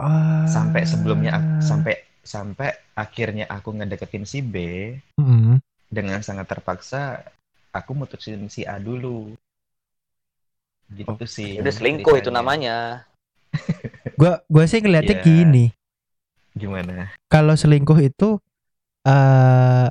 ah, 0.02 0.46
sampai 0.54 0.84
sebelumnya 0.92 1.32
sampai 1.70 1.96
sampai 2.34 2.70
akhirnya 3.04 3.46
aku 3.56 3.70
ngedeketin 3.78 4.26
si 4.28 4.40
B 4.44 4.56
Mm-mm. 5.20 5.60
dengan 5.88 6.20
sangat 6.24 6.48
terpaksa 6.52 7.24
aku 7.72 7.92
mutusin 7.96 8.48
si 8.52 8.62
A 8.68 8.78
dulu 8.80 9.36
gitu 10.90 11.10
Oh, 11.10 11.28
sih 11.28 11.60
Udah 11.60 11.74
selingkuh 11.74 12.16
itu 12.18 12.30
namanya. 12.30 13.08
Gua 14.20 14.42
gua 14.48 14.64
sih 14.66 14.80
ngeliatnya 14.80 15.18
Iya. 15.20 15.24
gini. 15.24 15.66
gimana 16.54 17.14
Kalau 17.30 17.54
selingkuh 17.54 18.00
itu 18.02 18.42
eh 19.04 19.90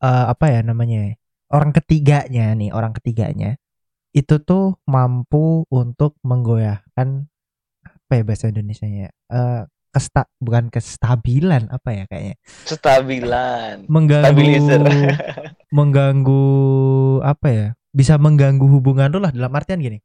eh, 0.00 0.24
apa 0.28 0.46
ya 0.50 0.60
namanya? 0.60 0.98
ya? 1.08 1.14
Orang 1.48 1.70
ketiganya 1.70 2.50
nih, 2.52 2.74
orang 2.74 2.90
ketiganya 2.92 3.54
itu 4.10 4.38
tuh 4.38 4.78
mampu 4.84 5.62
untuk 5.70 6.18
menggoyahkan 6.22 7.26
apa 7.84 8.12
ya 8.12 8.22
bahasa 8.22 8.50
Indonesianya? 8.50 9.10
Eh 9.30 9.62
kesta 9.94 10.26
bukan 10.42 10.74
kestabilan 10.74 11.70
apa 11.70 11.94
ya 11.94 12.04
kayaknya 12.10 12.34
Stabilan. 12.66 13.86
mengganggu 13.86 14.26
Stabilizer. 14.26 14.82
mengganggu 15.70 16.46
apa 17.22 17.46
ya 17.48 17.68
bisa 17.94 18.18
mengganggu 18.18 18.66
hubungan 18.66 19.08
lu 19.08 19.18
lah 19.18 19.30
dalam 19.30 19.48
artian 19.50 19.78
gini 19.78 20.02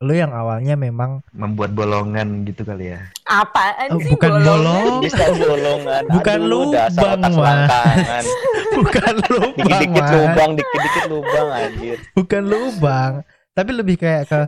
lu 0.00 0.10
yang 0.12 0.32
awalnya 0.32 0.74
memang 0.74 1.22
membuat 1.30 1.70
bolongan 1.70 2.42
gitu 2.42 2.64
kali 2.64 2.90
ya 2.90 3.06
Apaan 3.22 3.86
Oh, 3.88 3.98
sih 3.98 4.10
bukan 4.10 4.30
bolongan? 4.34 4.48
bolong 4.50 4.94
Bisa 5.00 5.24
bolongan. 5.30 6.02
Bukan 6.10 6.38
Aduh, 6.38 6.50
lubang, 6.50 7.20
Mas. 7.32 8.26
bukan 8.76 9.14
lubang 9.22 9.52
Dikit-dikit 9.62 10.02
Mas. 10.02 10.10
lubang, 10.12 10.50
dikit-dikit 10.52 11.04
lubang 11.06 11.48
anjir. 11.50 11.96
bukan 12.12 12.42
lubang 12.42 13.12
tapi 13.52 13.70
lebih 13.70 13.96
kayak 13.96 14.22
ke 14.26 14.40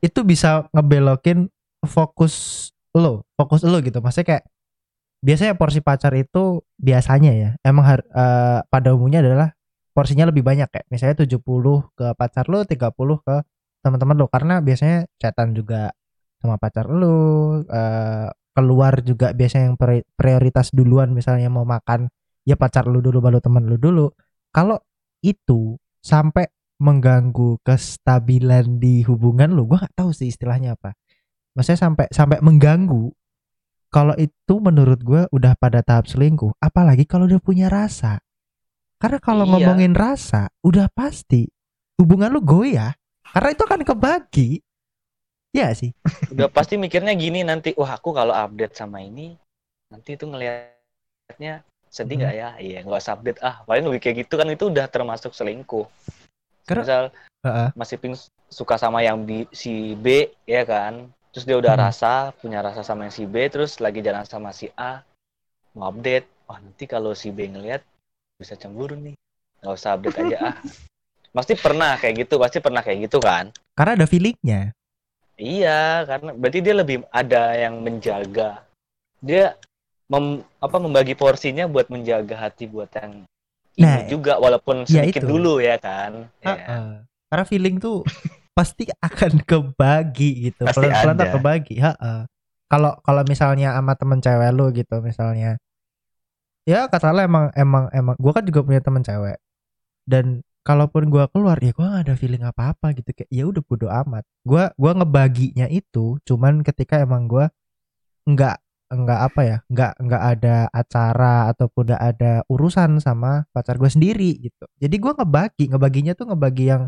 itu 0.00 0.20
bisa 0.22 0.66
ngebelokin 0.72 1.46
fokus 1.84 2.34
lo 2.90 3.22
fokus 3.34 3.62
lo 3.62 3.78
gitu 3.78 4.00
maksudnya 4.00 4.26
kayak 4.26 4.44
biasanya 5.20 5.54
porsi 5.54 5.78
pacar 5.78 6.10
itu 6.12 6.58
biasanya 6.74 7.32
ya 7.32 7.50
emang 7.60 7.84
har- 7.84 8.08
eh, 8.08 8.58
pada 8.64 8.88
umumnya 8.90 9.20
adalah 9.20 9.54
porsinya 9.98 10.30
lebih 10.30 10.46
banyak 10.46 10.70
kayak 10.70 10.86
misalnya 10.94 11.26
70 11.26 11.90
ke 11.98 12.06
pacar 12.14 12.46
lo 12.46 12.62
30 12.62 13.18
ke 13.18 13.36
teman-teman 13.82 14.14
lo 14.14 14.30
karena 14.30 14.62
biasanya 14.62 15.10
chatan 15.18 15.58
juga 15.58 15.90
sama 16.38 16.54
pacar 16.54 16.86
lo 16.86 17.18
eh, 17.66 18.30
keluar 18.54 19.02
juga 19.02 19.34
biasanya 19.34 19.74
yang 19.74 19.78
pri- 19.78 20.06
prioritas 20.14 20.70
duluan. 20.70 21.10
Misalnya 21.10 21.50
mau 21.50 21.66
makan 21.66 22.06
ya 22.46 22.54
pacar 22.54 22.86
lu 22.86 23.02
dulu 23.02 23.18
baru 23.18 23.42
teman 23.42 23.66
lu 23.66 23.74
dulu. 23.74 24.06
Kalau 24.54 24.78
itu 25.18 25.74
sampai 25.98 26.46
mengganggu 26.78 27.58
kestabilan 27.66 28.78
di 28.78 29.02
hubungan 29.02 29.50
lu 29.50 29.66
gua 29.66 29.82
nggak 29.82 29.98
tahu 29.98 30.14
sih 30.14 30.30
istilahnya 30.30 30.78
apa. 30.78 30.94
Maksudnya 31.58 31.78
sampai 31.90 32.06
sampai 32.14 32.38
mengganggu 32.38 33.10
kalau 33.90 34.14
itu 34.14 34.54
menurut 34.62 35.02
gua 35.02 35.26
udah 35.34 35.58
pada 35.58 35.82
tahap 35.82 36.06
selingkuh. 36.06 36.54
Apalagi 36.62 37.02
kalau 37.02 37.26
udah 37.26 37.42
punya 37.42 37.66
rasa 37.66 38.22
karena 38.98 39.18
kalau 39.22 39.46
Iya. 39.46 39.50
ngomongin 39.56 39.94
rasa 39.94 40.50
udah 40.62 40.90
pasti 40.90 41.46
hubungan 41.98 42.30
lu 42.34 42.42
goyah 42.42 42.94
karena 43.30 43.48
itu 43.54 43.62
akan 43.64 43.82
kebagi 43.86 44.50
ya 45.54 45.70
sih 45.72 45.94
Udah 46.28 46.52
pasti 46.52 46.76
mikirnya 46.76 47.16
gini 47.16 47.40
nanti, 47.40 47.72
wah 47.72 47.96
aku 47.96 48.12
kalau 48.12 48.36
update 48.36 48.76
sama 48.76 49.00
ini, 49.00 49.32
nanti 49.88 50.12
itu 50.12 50.28
ngelihatnya 50.28 51.64
sedih 51.88 52.20
nggak 52.20 52.34
ya? 52.36 52.48
Iya, 52.60 52.78
nggak 52.84 53.00
usah 53.00 53.16
update 53.16 53.40
ah. 53.40 53.64
Paling 53.64 53.88
lebih 53.88 54.00
kayak 54.04 54.16
gitu 54.28 54.36
kan 54.36 54.44
itu 54.52 54.68
udah 54.68 54.86
termasuk 54.92 55.32
selingkuh. 55.32 55.88
Karena- 56.68 56.84
Misal 56.84 57.02
Heeh. 57.48 57.68
masih 57.72 57.96
ping 57.96 58.12
suka 58.52 58.76
sama 58.76 59.00
yang 59.00 59.24
B- 59.24 59.48
si 59.56 59.96
B 59.96 60.28
ya 60.44 60.68
kan, 60.68 61.08
terus 61.32 61.48
dia 61.48 61.56
udah 61.56 61.72
Hmm. 61.80 61.88
rasa, 61.88 62.28
punya 62.44 62.60
rasa 62.60 62.84
sama 62.84 63.08
yang 63.08 63.14
si 63.16 63.24
B, 63.24 63.48
terus 63.48 63.80
lagi 63.80 64.04
jalan 64.04 64.28
sama 64.28 64.52
si 64.52 64.68
A, 64.76 65.00
mau 65.72 65.88
update, 65.88 66.28
wah 66.44 66.60
nanti 66.60 66.84
kalau 66.84 67.16
si 67.16 67.32
B 67.32 67.48
ngelihat 67.48 67.80
bisa 68.38 68.54
cemburu 68.54 68.94
nih, 68.94 69.18
nggak 69.60 69.74
usah 69.74 69.98
update 69.98 70.18
aja 70.22 70.54
ah. 70.54 70.56
Pasti 71.34 71.58
pernah 71.58 71.98
kayak 71.98 72.24
gitu, 72.24 72.38
pasti 72.40 72.58
pernah 72.62 72.80
kayak 72.80 73.10
gitu 73.10 73.18
kan? 73.18 73.50
karena 73.78 73.94
ada 73.94 74.06
feelingnya 74.10 74.74
Iya, 75.38 76.02
karena 76.02 76.34
berarti 76.34 76.58
dia 76.58 76.74
lebih 76.74 77.06
ada 77.14 77.54
yang 77.54 77.78
menjaga. 77.78 78.66
Dia 79.22 79.54
mem, 80.10 80.42
apa 80.58 80.76
membagi 80.82 81.14
porsinya 81.14 81.70
buat 81.70 81.86
menjaga 81.94 82.34
hati 82.34 82.66
buat 82.66 82.90
yang 82.90 83.22
ini 83.78 83.86
Nah, 83.86 84.02
juga 84.10 84.34
walaupun 84.42 84.82
ya 84.90 85.06
sedikit 85.06 85.22
itu. 85.22 85.30
dulu 85.30 85.62
ya 85.62 85.78
kan. 85.78 86.26
Ya. 86.42 86.58
Heeh. 86.58 86.86
Karena 87.30 87.44
feeling 87.46 87.78
tuh 87.78 88.02
pasti 88.58 88.90
akan 88.98 89.46
kebagi 89.46 90.50
gitu. 90.50 90.66
Pasti 90.66 90.82
Pelan-pelan 90.82 91.14
tuh 91.22 91.30
kebagi. 91.38 91.74
Heeh. 91.78 92.20
Kalau 92.66 92.98
kalau 93.06 93.22
misalnya 93.22 93.78
sama 93.78 93.94
temen 93.94 94.18
cewek 94.18 94.50
lu 94.50 94.74
gitu 94.74 94.98
misalnya. 94.98 95.54
Ya 96.68 96.84
katakanlah 96.84 97.24
emang 97.24 97.48
emang 97.56 97.88
emang 97.96 98.14
gua 98.20 98.36
kan 98.36 98.44
juga 98.44 98.60
punya 98.60 98.84
temen 98.84 99.00
cewek. 99.00 99.40
Dan 100.04 100.44
kalaupun 100.68 101.08
gua 101.08 101.24
keluar 101.32 101.56
ya 101.64 101.72
gua 101.72 101.96
gak 101.96 102.12
ada 102.12 102.14
feeling 102.20 102.44
apa-apa 102.44 102.92
gitu. 102.92 103.08
Kayak 103.16 103.30
ya 103.32 103.44
udah 103.48 103.62
bodo 103.64 103.88
amat. 103.88 104.24
Gua 104.44 104.68
gua 104.76 104.92
ngebaginya 104.92 105.64
itu 105.72 106.20
cuman 106.28 106.60
ketika 106.60 107.00
emang 107.00 107.24
gua 107.24 107.48
nggak 108.28 108.60
nggak 108.88 109.20
apa 109.20 109.40
ya 109.44 109.56
nggak 109.68 109.92
nggak 110.00 110.22
ada 110.36 110.56
acara 110.72 111.52
ataupun 111.52 111.92
nggak 111.92 112.04
ada 112.04 112.32
urusan 112.48 113.00
sama 113.04 113.48
pacar 113.52 113.80
gue 113.80 113.88
sendiri 113.88 114.36
gitu. 114.40 114.64
Jadi 114.76 114.96
gua 115.00 115.12
ngebagi 115.16 115.72
ngebaginya 115.72 116.12
tuh 116.12 116.32
ngebagi 116.32 116.64
yang 116.68 116.82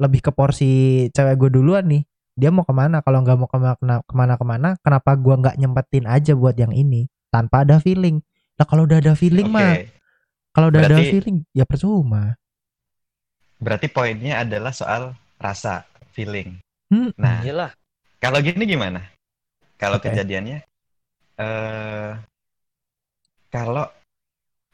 lebih 0.00 0.20
ke 0.24 0.32
porsi 0.32 0.72
cewek 1.12 1.36
gue 1.40 1.50
duluan 1.56 1.88
nih. 1.88 2.04
Dia 2.36 2.48
mau 2.52 2.64
ke 2.68 2.72
mana? 2.76 3.00
Kalau 3.04 3.24
nggak 3.24 3.36
mau 3.40 3.48
ke 3.48 3.56
mana 3.56 4.00
ke 4.04 4.14
mana 4.16 4.34
ke 4.36 4.44
mana 4.44 4.68
kenapa 4.84 5.16
gua 5.16 5.40
nggak 5.40 5.56
nyempetin 5.56 6.04
aja 6.04 6.32
buat 6.36 6.56
yang 6.60 6.72
ini? 6.76 7.08
Tanpa 7.32 7.64
ada 7.64 7.80
feeling 7.80 8.20
nah 8.60 8.68
kalau 8.68 8.84
udah 8.84 9.00
ada 9.00 9.16
feeling 9.16 9.48
Oke. 9.48 9.56
mah 9.56 9.72
kalau 10.52 10.68
udah 10.68 10.84
ada 10.84 11.00
Berarti- 11.00 11.10
feeling 11.10 11.36
ya 11.50 11.64
percuma 11.64 12.36
berarti 13.56 13.88
poinnya 13.88 14.44
adalah 14.44 14.68
soal 14.70 15.16
rasa 15.36 15.88
feeling 16.12 16.60
Hmm, 16.92 17.08
nah 17.16 17.40
Iyalah. 17.40 17.70
kalau 18.18 18.36
gini 18.38 18.66
gimana 18.66 19.00
kalau 19.74 19.96
Oke. 19.96 20.12
kejadiannya 20.12 20.60
eh 21.38 22.10
kalau 23.48 23.88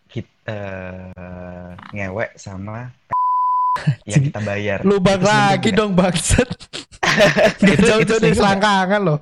kita 0.09 0.59
ngewek 1.93 2.35
sama 2.35 2.91
yang 4.11 4.23
kita 4.25 4.41
bayar 4.41 4.79
lubang 4.83 5.21
lagi 5.21 5.71
dong 5.71 5.95
bangsat 5.95 6.49
Gak 7.63 7.79
Itu- 7.79 7.87
jauh-jauh 7.87 8.19
dari 8.19 8.35
selangkangan 8.35 9.01
loh 9.01 9.21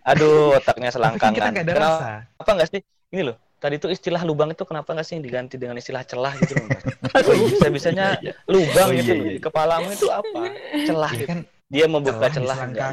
Aduh, 0.00 0.56
otaknya 0.56 0.88
Tapi 0.88 1.20
kan 1.20 1.36
kita 1.36 1.44
selangkangan. 1.44 1.52
ada 1.52 1.60
Kenapa 1.68 1.84
rasa 1.84 2.08
apa 2.40 2.50
nggak 2.56 2.68
sih? 2.72 2.80
Ini 3.12 3.22
loh. 3.28 3.36
Tadi 3.58 3.74
tuh 3.76 3.90
istilah 3.90 4.22
lubang 4.22 4.54
itu 4.54 4.62
kenapa 4.62 4.94
nggak 4.94 5.02
sih 5.02 5.18
diganti 5.18 5.58
dengan 5.58 5.74
istilah 5.74 6.06
celah 6.06 6.30
gitu 6.38 6.54
loh? 6.54 6.66
Mas? 6.70 7.26
Bisa-bisanya 7.58 8.22
Iya, 8.22 8.30
iya. 8.30 8.32
lubang 8.46 8.88
Oh, 8.88 8.94
gitu 8.94 9.12
iya, 9.12 9.18
iya. 9.18 9.30
di 9.34 9.40
kepalamu 9.42 9.88
itu 9.90 10.06
apa? 10.08 10.38
Celah 10.86 11.10
Iya 11.10 11.18
gitu. 11.18 11.28
kan 11.28 11.38
Dia 11.68 11.84
membuka 11.84 12.26
celah 12.30 12.56
celah 12.56 12.58
enggak 12.64 12.90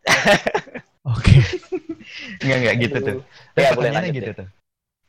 oke 1.14 1.34
Enggak 2.42 2.56
enggak 2.60 2.74
gitu 2.82 2.96
tuh. 2.98 3.18
Ya, 3.54 3.70
boleh 3.70 3.70
pertanyaannya 3.70 4.02
lanjut 4.10 4.18
gitu 4.18 4.30
deh. 4.30 4.36
tuh. 4.42 4.48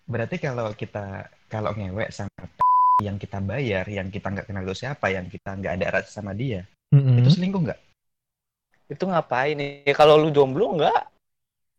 Berarti 0.05 0.35
kalau 0.37 0.67
kita 0.77 1.05
kalau 1.49 1.71
ngewek 1.73 2.09
sama 2.13 2.29
yang 3.07 3.17
kita 3.17 3.41
bayar, 3.41 3.85
yang 3.89 4.13
kita 4.13 4.27
nggak 4.29 4.45
kenal 4.45 4.61
itu 4.61 4.75
siapa, 4.77 5.09
yang 5.09 5.25
kita 5.25 5.57
nggak 5.57 5.73
ada 5.81 5.85
rasa 5.89 6.21
sama 6.21 6.37
dia, 6.37 6.61
itu 6.93 7.29
selingkuh 7.33 7.65
nggak? 7.65 7.79
Itu 8.91 9.09
ngapain 9.09 9.57
nih? 9.57 9.89
Kalau 9.95 10.21
lu 10.21 10.29
jomblo 10.29 10.77
enggak? 10.77 11.01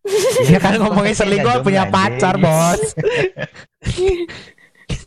Ya 0.53 0.59
kan 0.59 0.83
ngomongin 0.83 1.15
Posisinya 1.15 1.43
selingkuh 1.43 1.63
punya 1.63 1.87
pacar 1.87 2.35
bos 2.37 2.83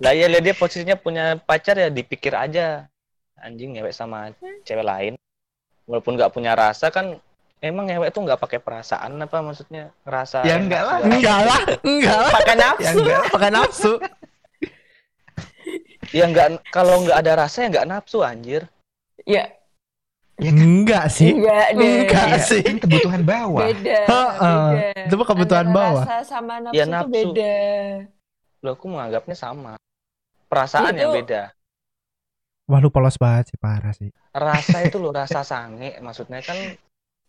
Lah 0.03 0.11
ya 0.11 0.27
lihat 0.27 0.43
dia 0.43 0.55
posisinya 0.57 0.97
punya 0.99 1.39
pacar 1.39 1.79
ya 1.79 1.87
dipikir 1.87 2.35
aja. 2.35 2.89
Anjing 3.39 3.77
ngewek 3.77 3.95
sama 3.95 4.33
cewek 4.67 4.83
lain. 4.83 5.13
Walaupun 5.85 6.17
nggak 6.17 6.33
punya 6.33 6.57
rasa 6.57 6.89
kan 6.89 7.21
emang 7.61 7.87
ngewek 7.87 8.11
tuh 8.11 8.25
nggak 8.25 8.41
pakai 8.41 8.59
perasaan 8.59 9.15
apa 9.21 9.39
maksudnya? 9.39 9.93
Rasa 10.03 10.43
Ya 10.43 10.59
enggak 10.59 10.83
lah. 10.83 10.97
Enggak 11.05 11.39
lah 11.47 11.61
Enggak 11.85 12.17
lah 12.17 12.31
Pakai 12.33 12.55
Ya 12.55 12.59
nafsu. 12.59 12.97
enggak. 12.99 13.23
Pakai 13.31 13.51
nafsu 13.53 13.93
Ya 16.17 16.23
enggak 16.27 16.47
kalau 16.73 17.05
nggak 17.05 17.17
ada 17.23 17.33
rasa 17.45 17.57
ya 17.63 17.67
nggak 17.71 17.87
nafsu 17.87 18.19
anjir. 18.25 18.67
Ya, 19.25 19.49
Ya 20.35 20.51
kan? 20.51 20.59
Enggak 20.59 21.05
sih 21.09 21.31
enggak 21.31 21.67
deh. 21.73 21.87
Enggak 22.03 22.27
Iya, 22.27 22.37
sih. 22.43 22.61
kan 22.61 22.77
kebutuhan 22.77 23.21
bawah. 23.23 23.61
Beda, 23.65 23.99
Heeh. 24.03 24.67
beda. 24.69 25.03
Itu 25.07 25.13
mah 25.15 25.27
kebutuhan 25.27 25.65
Antara 25.65 25.77
bawah. 25.79 26.03
Rasa 26.03 26.17
sama 26.21 26.53
nafsu, 26.59 26.75
Ya, 26.75 26.83
nafsu. 26.85 27.09
beda. 27.09 27.55
Loh, 28.59 28.73
aku 28.73 28.85
menganggapnya 28.85 29.35
sama. 29.35 29.73
Perasaan 30.45 30.91
yang 30.93 31.09
Itu- 31.09 31.17
beda. 31.23 31.43
Wah 32.65 32.79
lu 32.79 32.89
polos 32.89 33.15
banget 33.15 33.53
sih 33.53 33.57
parah 33.57 33.93
sih. 33.93 34.09
Rasa 34.31 34.81
itu 34.81 34.97
loh, 34.97 35.13
rasa 35.13 35.41
sange. 35.41 35.95
Maksudnya 35.97 36.41
kan, 36.41 36.57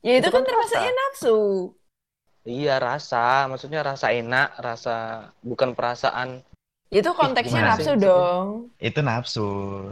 Ya 0.00 0.16
itu, 0.16 0.26
Itu 0.26 0.28
kan 0.30 0.42
kan 0.42 0.48
termasuknya 0.48 0.92
nafsu. 0.92 1.38
iya 2.42 2.78
rasa. 2.78 3.46
Maksudnya 3.46 3.80
rasa 3.82 4.10
enak, 4.10 4.54
rasa 4.56 4.96
bukan 5.40 5.74
perasaan. 5.74 6.40
Itu 6.88 7.10
konteksnya 7.12 7.60
gimana 7.60 7.72
nafsu 7.74 7.92
sih? 7.92 8.00
dong. 8.00 8.46
Itu 8.78 9.00
nafsu. 9.00 9.48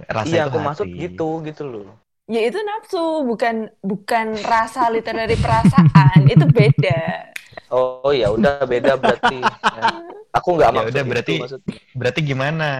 Rasa 0.06 0.30
iya, 0.30 0.46
itu 0.46 0.48
aku 0.48 0.58
hati. 0.58 0.66
maksud 0.66 0.86
gitu, 0.88 1.28
gitu 1.42 1.62
loh. 1.66 1.88
Ya 2.24 2.40
itu 2.40 2.56
nafsu, 2.56 3.28
bukan 3.28 3.68
bukan 3.84 4.32
rasa 4.48 4.88
literary 4.88 5.36
perasaan. 5.36 6.24
itu 6.32 6.46
beda. 6.48 7.28
Oh 7.68 8.08
ya 8.16 8.32
udah 8.32 8.64
beda 8.64 8.96
berarti. 8.96 9.44
Ya. 9.44 9.82
Aku 10.32 10.56
nggak 10.56 10.70
Ya 10.72 10.76
maksud 10.76 10.90
udah, 10.90 11.02
itu, 11.04 11.10
berarti- 11.12 11.40
maksudnya. 11.44 11.74
Berarti 11.92 12.20
gimana? 12.24 12.70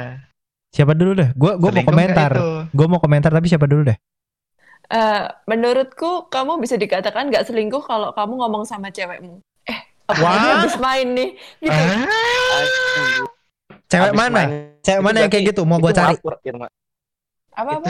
Siapa 0.74 0.96
dulu 0.96 1.12
deh? 1.14 1.28
Gua 1.36 1.60
gua 1.60 1.70
mau 1.70 1.84
komentar. 1.86 2.32
Gue 2.74 2.86
mau 2.90 2.98
komentar 2.98 3.30
tapi 3.30 3.46
siapa 3.46 3.68
dulu 3.70 3.94
deh? 3.94 3.98
Eh, 4.90 5.22
menurutku 5.48 6.26
kamu 6.28 6.60
bisa 6.60 6.74
dikatakan 6.76 7.30
nggak 7.30 7.46
selingkuh 7.46 7.80
kalau 7.86 8.10
kamu 8.12 8.42
ngomong 8.42 8.64
sama 8.66 8.90
cewekmu. 8.90 9.38
Eh, 9.64 9.80
aja 10.12 10.60
habis 10.60 10.76
main 10.76 11.08
nih? 11.14 11.30
Gitu. 11.62 11.72
Ah. 11.72 12.04
Cewek 13.88 14.10
Abis 14.12 14.18
mana? 14.18 14.34
main 14.34 14.50
Cewek 14.84 15.00
itu 15.00 15.06
mana 15.06 15.16
yang 15.24 15.32
kayak 15.32 15.44
gitu? 15.54 15.62
Mau 15.64 15.78
gue 15.80 15.92
cari. 15.94 16.16
ngapur, 16.18 16.34
Irma. 16.44 16.66
Apa 17.54 17.70
apa? 17.78 17.88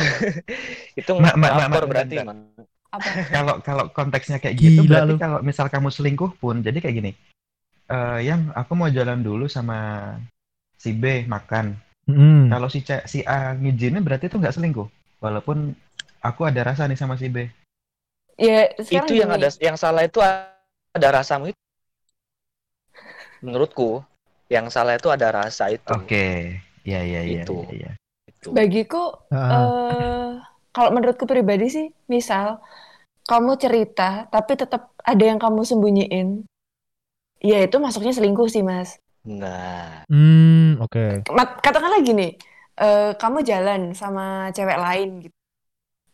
Itu 1.01 1.13
Mak, 1.19 1.35
mak, 1.41 1.53
mak, 1.57 1.85
berarti, 1.89 2.17
bentar. 2.21 2.27
man. 2.29 2.39
Apa? 2.95 3.09
kalau 3.37 3.55
kalau 3.65 3.85
konteksnya 3.91 4.39
kayak 4.39 4.55
gitu 4.61 4.81
Gila 4.85 5.03
berarti 5.03 5.13
lu. 5.13 5.19
kalau 5.19 5.39
misal 5.43 5.67
kamu 5.73 5.89
selingkuh 5.91 6.31
pun 6.39 6.61
jadi 6.63 6.79
kayak 6.79 6.97
gini. 7.01 7.13
Eh, 7.91 8.19
yang 8.25 8.53
aku 8.55 8.73
mau 8.79 8.89
jalan 8.89 9.21
dulu 9.21 9.45
sama 9.51 10.13
si 10.79 10.93
B 10.95 11.25
makan. 11.27 11.75
Hmm. 12.05 12.53
Kalau 12.53 12.69
si 12.69 12.85
C, 12.85 13.01
si 13.09 13.25
A 13.25 13.57
ngizinin 13.57 14.05
berarti 14.05 14.29
itu 14.29 14.37
nggak 14.37 14.55
selingkuh. 14.55 14.89
Walaupun 15.25 15.73
aku 16.21 16.41
ada 16.45 16.61
rasa 16.65 16.85
nih 16.85 17.01
sama 17.01 17.17
si 17.17 17.33
B. 17.33 17.49
Ya 18.37 18.69
sekarang 18.77 19.09
Itu 19.09 19.15
yang 19.17 19.31
gini. 19.33 19.39
ada 19.41 19.49
yang 19.63 19.77
salah 19.81 20.03
itu 20.05 20.21
ada 20.21 21.09
rasamu 21.11 21.51
itu. 21.51 21.61
Menurutku, 23.45 24.01
yang 24.49 24.69
salah 24.73 24.97
itu 24.97 25.09
ada 25.13 25.29
rasa 25.33 25.69
itu. 25.73 25.89
Oke. 25.93 26.61
Iya 26.85 27.01
iya 27.01 27.21
iya 27.25 27.43
Itu. 27.45 27.65
iya. 27.73 27.89
iya. 27.89 27.93
Itu. 28.45 28.51
Bagiku 28.57 28.99
Heeh. 29.33 29.51
eh 29.53 30.31
kalau 30.75 30.91
menurutku 30.95 31.25
pribadi 31.33 31.67
sih, 31.77 31.87
misal 32.15 32.47
kamu 33.31 33.53
cerita 33.63 34.27
tapi 34.35 34.53
tetap 34.63 34.83
ada 35.11 35.25
yang 35.31 35.41
kamu 35.45 35.61
sembunyiin, 35.71 36.29
ya 37.51 37.59
itu 37.67 37.77
masuknya 37.85 38.13
selingkuh 38.17 38.49
sih 38.55 38.63
mas. 38.71 38.89
Nah, 39.25 40.05
Hmm, 40.09 40.79
oke. 40.81 41.25
Mat- 41.33 41.61
Katakanlah 41.65 42.01
gini, 42.05 42.37
eh, 42.81 43.13
kamu 43.17 43.39
jalan 43.51 43.81
sama 43.97 44.53
cewek 44.57 44.79
lain 44.81 45.09
gitu. 45.29 45.37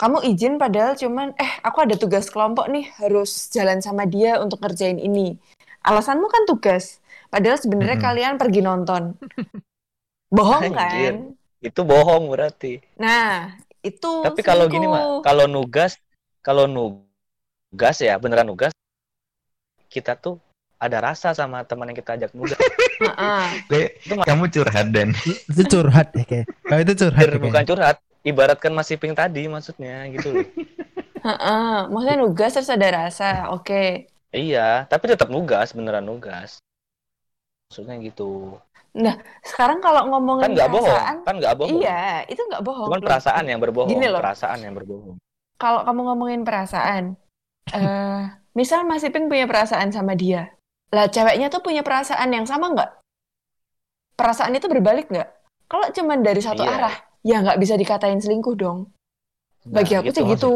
Kamu 0.00 0.18
izin 0.30 0.54
padahal 0.62 0.94
cuman, 0.99 1.28
eh 1.38 1.52
aku 1.66 1.78
ada 1.87 1.96
tugas 1.99 2.26
kelompok 2.32 2.66
nih, 2.75 2.84
harus 3.00 3.30
jalan 3.56 3.78
sama 3.87 4.04
dia 4.08 4.40
untuk 4.44 4.58
ngerjain 4.64 4.99
ini. 4.99 5.38
Alasanmu 5.87 6.26
kan 6.34 6.44
tugas, 6.50 6.99
padahal 7.32 7.58
sebenarnya 7.62 7.96
Mm-mm. 7.96 8.02
kalian 8.02 8.34
pergi 8.40 8.60
nonton. 8.64 9.02
Bohong 10.37 10.68
kan? 10.78 11.14
Itu 11.61 11.81
bohong 11.85 12.33
berarti. 12.33 12.81
Nah, 13.00 13.57
itu 13.81 14.09
Tapi 14.25 14.40
kalau 14.45 14.64
gini 14.69 14.85
mah, 14.88 15.21
kalau 15.25 15.45
nugas, 15.49 15.97
kalau 16.45 16.64
nugas 16.69 17.97
ya 18.00 18.17
beneran 18.21 18.49
nugas, 18.49 18.73
kita 19.93 20.17
tuh 20.17 20.38
ada 20.81 20.99
rasa 21.12 21.37
sama 21.37 21.61
teman 21.69 21.93
yang 21.93 21.99
kita 22.00 22.17
ajak 22.17 22.31
nugas. 22.33 22.57
Heeh. 23.00 23.45
Le, 23.73 23.97
Itu 24.05 24.14
mah- 24.17 24.26
kamu 24.29 24.45
curhat 24.52 24.87
dan 24.93 25.09
Itu 25.49 25.62
curhat 25.69 26.12
ya 26.17 26.25
kayak. 26.25 26.47
Kalau 26.69 26.81
itu 26.85 26.95
curhat. 26.97 27.25
ya, 27.29 27.38
bukan 27.40 27.62
curhat, 27.69 27.97
ibaratkan 28.25 28.73
Mas 28.73 28.88
Iping 28.95 29.12
tadi 29.17 29.45
maksudnya 29.50 30.06
gitu 30.15 30.28
loh. 30.41 30.47
Heeh, 31.26 31.76
maksudnya 31.93 32.17
nugas 32.23 32.50
terus 32.56 32.71
ada 32.73 32.89
rasa. 32.99 33.25
Oke. 33.52 34.08
iya, 34.34 34.87
tapi 34.91 35.04
tetap 35.13 35.28
nugas, 35.34 35.69
beneran 35.76 36.04
nugas. 36.11 36.50
Maksudnya 37.69 37.95
gitu. 38.06 38.58
Sekarang 39.47 39.79
kalau 39.79 40.03
Kan 40.03 40.11
ngomongin 40.11 40.50
nggak 40.50 40.71
bohong, 40.71 40.87
perasaan, 40.91 41.17
kan 41.23 41.35
nggak 41.39 41.55
bohong. 41.55 41.79
iya, 41.79 42.03
itu 42.26 42.43
nggak 42.43 42.63
bohong. 42.67 42.89
Cuman 42.91 43.00
Loh, 43.00 43.07
perasaan 43.07 43.45
yang 43.47 43.61
berbohong, 43.63 43.91
Gini 43.91 44.07
loh. 44.11 44.19
perasaan 44.19 44.59
yang 44.61 44.75
berbohong. 44.75 45.17
Kalau 45.57 45.81
kamu 45.87 46.00
ngomongin 46.11 46.43
perasaan, 46.43 47.05
eh, 47.71 48.21
misal 48.53 48.83
Mas 48.83 49.07
Iping 49.07 49.31
punya 49.31 49.47
perasaan 49.47 49.95
sama 49.95 50.19
dia, 50.19 50.50
lah 50.91 51.07
ceweknya 51.07 51.53
tuh 51.53 51.63
punya 51.63 51.87
perasaan 51.87 52.35
yang 52.35 52.49
sama 52.49 52.73
nggak? 52.75 52.91
Perasaan 54.17 54.53
itu 54.53 54.67
berbalik 54.67 55.07
nggak? 55.09 55.29
Kalau 55.71 55.87
cuman 55.95 56.21
dari 56.21 56.43
satu 56.43 56.67
Iya. 56.67 56.73
arah, 56.75 56.95
ya 57.23 57.37
nggak 57.41 57.61
bisa 57.61 57.79
dikatain 57.79 58.19
selingkuh 58.19 58.57
dong. 58.59 58.91
Bagi 59.61 59.93
aku 59.93 60.09
sih 60.11 60.25
gitu. 60.25 60.50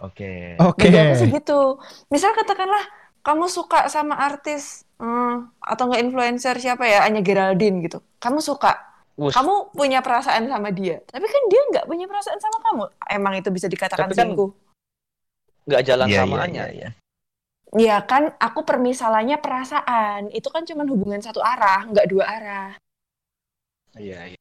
Oke. 0.00 0.56
Oke. 0.56 0.88
Bagi 0.88 0.98
aku 0.98 1.14
sih 1.14 1.28
gitu. 1.30 1.60
Misal 2.08 2.32
katakanlah 2.32 2.80
kamu 3.20 3.44
suka 3.46 3.86
sama 3.86 4.16
artis 4.16 4.87
hmm, 4.98 5.34
atau 5.62 5.82
nggak 5.88 6.02
influencer 6.04 6.54
siapa 6.58 6.84
ya, 6.86 7.06
Anya 7.06 7.22
Geraldine 7.22 7.82
gitu. 7.86 7.98
Kamu 8.18 8.38
suka, 8.42 8.74
Wus, 9.18 9.34
kamu 9.34 9.74
punya 9.74 9.98
perasaan 10.02 10.46
sama 10.46 10.70
dia, 10.70 11.02
tapi 11.06 11.26
kan 11.26 11.42
dia 11.50 11.62
nggak 11.74 11.86
punya 11.86 12.06
perasaan 12.06 12.38
sama 12.38 12.58
kamu. 12.62 12.84
Emang 13.10 13.34
itu 13.38 13.48
bisa 13.50 13.66
dikatakan 13.66 14.06
Tapi 14.06 14.14
kan 14.14 14.28
selingkuh? 14.30 14.50
nggak 15.68 15.82
jalan 15.84 16.06
Iya, 16.08 16.14
iya, 16.14 16.22
samaannya. 16.24 16.64
iya, 16.64 16.66
iya. 16.72 16.88
Ya 17.76 18.00
kan, 18.00 18.32
aku 18.40 18.64
permisalannya 18.64 19.36
perasaan. 19.44 20.32
Itu 20.32 20.48
kan 20.48 20.64
cuma 20.64 20.88
hubungan 20.88 21.20
satu 21.20 21.44
arah, 21.44 21.84
nggak 21.84 22.08
dua 22.08 22.24
arah. 22.24 22.70
Iya, 24.00 24.32
iya. 24.32 24.40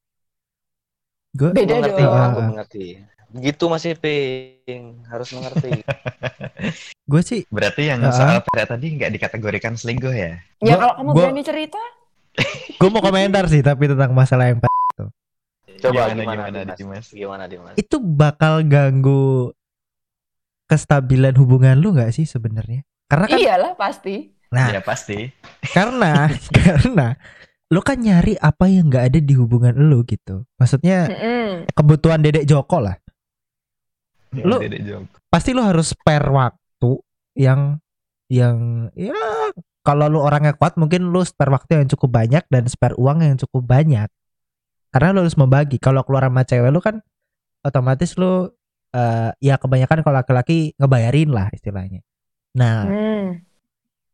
Gue 1.38 1.50
Beda 1.54 1.78
mengerti, 1.78 2.02
dong. 2.02 2.18
aku 2.18 2.40
mengerti. 2.44 2.86
Begitu 3.28 3.64
Mas 3.68 3.86
Iping, 3.86 4.84
harus 5.06 5.30
mengerti. 5.32 5.72
gue 7.12 7.22
sih 7.22 7.42
Berarti 7.48 7.86
yang 7.86 8.02
Ah. 8.02 8.10
soal 8.10 8.38
pada 8.42 8.66
tadi 8.68 8.98
nggak 8.98 9.14
dikategorikan 9.14 9.78
selingkuh 9.78 10.10
ya? 10.10 10.42
Ya 10.58 10.74
Gua- 10.74 10.82
kalau 10.82 10.94
kamu 10.98 11.10
gua- 11.12 11.24
berani 11.24 11.44
cerita, 11.44 11.82
gue 12.80 12.90
mau 12.90 13.00
komentar 13.00 13.46
sih 13.46 13.62
tapi 13.62 13.86
tentang 13.86 14.12
masalah 14.12 14.50
yang 14.50 14.60
Coba 15.78 16.10
Gimana, 16.10 16.18
gimana, 16.18 16.34
gimana, 16.34 16.60
Dimas? 16.66 16.76
Dimas? 16.76 17.06
Gimana 17.14 17.44
Dimas? 17.46 17.74
itu 17.78 17.96
bakal 18.02 18.66
ganggu 18.66 19.54
kestabilan 20.66 21.38
hubungan 21.38 21.78
lu 21.78 21.94
nggak 21.94 22.10
sih 22.12 22.26
sebenarnya? 22.26 22.82
Karena 23.06 23.26
kan 23.30 23.38
iyalah 23.38 23.74
pasti. 23.78 24.34
nah 24.48 24.72
Ya 24.72 24.82
pasti. 24.82 25.30
karena 25.70 26.32
karena 26.58 27.14
lu 27.68 27.84
kan 27.84 28.00
nyari 28.00 28.40
apa 28.40 28.72
yang 28.72 28.88
nggak 28.88 29.12
ada 29.12 29.20
di 29.20 29.34
hubungan 29.36 29.76
lu 29.76 30.08
gitu. 30.08 30.48
Maksudnya 30.56 31.12
Mm-mm. 31.12 31.68
kebutuhan 31.76 32.24
dedek 32.24 32.48
Joko 32.48 32.80
lah. 32.80 32.96
Lu- 34.32 34.60
Dedek 34.64 34.84
Joko. 34.84 35.16
Pasti 35.28 35.52
lu 35.52 35.60
harus 35.64 35.92
spare 35.92 36.28
waktu 36.32 36.92
yang 37.36 37.80
yang 38.32 38.88
ya 38.96 39.16
kalau 39.84 40.08
lu 40.08 40.20
orangnya 40.20 40.56
kuat 40.56 40.76
mungkin 40.76 41.12
lu 41.12 41.24
spare 41.24 41.52
waktu 41.52 41.84
yang 41.84 41.88
cukup 41.92 42.12
banyak 42.12 42.44
dan 42.48 42.64
spare 42.68 42.96
uang 42.96 43.24
yang 43.24 43.36
cukup 43.36 43.64
banyak. 43.64 44.08
Karena 44.88 45.12
lu 45.12 45.28
harus 45.28 45.36
membagi. 45.36 45.76
Kalau 45.80 46.04
keluar 46.08 46.28
sama 46.28 46.48
cewek 46.48 46.72
lu 46.72 46.80
kan 46.80 47.04
otomatis 47.64 48.16
lu 48.16 48.48
eh, 48.96 49.30
ya 49.44 49.60
kebanyakan 49.60 50.00
kalau 50.00 50.24
laki-laki 50.24 50.72
ngebayarin 50.80 51.36
lah 51.36 51.52
istilahnya. 51.52 52.00
Nah, 52.56 52.88
Hmm. 52.88 53.44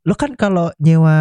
lu 0.01 0.13
kan 0.17 0.33
kalau 0.33 0.73
nyewa 0.81 1.17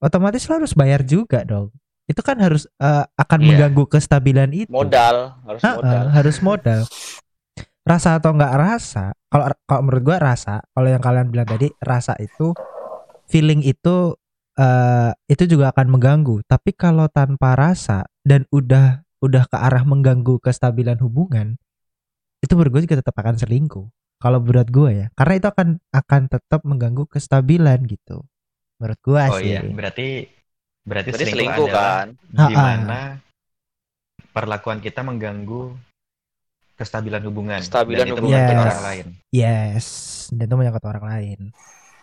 otomatis 0.00 0.42
lu 0.48 0.58
harus 0.58 0.72
bayar 0.72 1.04
juga 1.04 1.44
dong. 1.44 1.70
Itu 2.04 2.24
kan 2.24 2.40
harus 2.42 2.66
eh, 2.76 3.04
akan 3.14 3.38
Iya. 3.38 3.46
mengganggu 3.46 3.84
kestabilan 3.86 4.50
itu. 4.50 4.72
Modal, 4.72 5.38
harus 5.46 5.60
Ha-ha, 5.62 5.76
modal. 5.78 6.04
harus 6.10 6.36
modal. 6.40 6.80
Rasa 7.80 8.18
atau 8.18 8.34
nggak 8.34 8.54
rasa? 8.56 9.04
Kalau 9.28 9.44
kalau 9.64 9.82
menurut 9.86 10.02
gua 10.04 10.18
rasa. 10.18 10.60
Kalau 10.74 10.88
yang 10.88 11.00
kalian 11.00 11.30
bilang 11.30 11.48
tadi 11.48 11.70
rasa 11.80 12.12
itu 12.18 12.52
feeling 13.26 13.62
itu 13.62 14.18
eh 14.58 15.10
itu 15.26 15.46
juga 15.46 15.70
akan 15.72 15.86
mengganggu. 15.88 16.42
Tapi 16.44 16.74
kalau 16.74 17.06
tanpa 17.08 17.54
rasa 17.54 18.04
dan 18.20 18.44
udah 18.50 19.00
udah 19.20 19.44
ke 19.46 19.56
arah 19.56 19.84
mengganggu 19.84 20.40
kestabilan 20.40 20.96
hubungan, 21.00 21.56
itu 22.40 22.52
menurut 22.56 22.72
gue 22.74 22.82
juga 22.88 23.00
tetap 23.00 23.16
akan 23.16 23.36
selingkuh. 23.36 23.86
Kalau 24.20 24.36
menurut 24.40 24.68
gue 24.68 24.90
ya, 24.92 25.06
karena 25.16 25.34
itu 25.40 25.46
akan 25.48 25.68
akan 25.92 26.22
tetap 26.28 26.60
mengganggu 26.64 27.04
kestabilan 27.08 27.84
gitu. 27.88 28.24
Menurut 28.80 29.00
gua 29.04 29.22
Oh 29.28 29.36
sih. 29.36 29.52
iya, 29.52 29.60
berarti 29.60 30.24
berarti, 30.80 31.12
Berarti 31.12 31.28
selingkuh, 31.28 31.68
kan? 31.68 32.16
di 32.16 32.54
mana 32.56 33.20
perlakuan 34.32 34.80
kita 34.80 35.04
mengganggu 35.04 35.76
kestabilan 36.74 37.20
hubungan. 37.22 37.60
Kestabilan 37.60 38.08
dan 38.08 38.12
hubungan 38.16 38.40
kita. 38.40 38.56
orang 38.58 38.82
lain. 38.82 39.06
Yes, 39.28 39.86
dan 40.32 40.48
itu 40.48 40.56
menyangkut 40.56 40.84
orang 40.88 41.04
lain. 41.06 41.40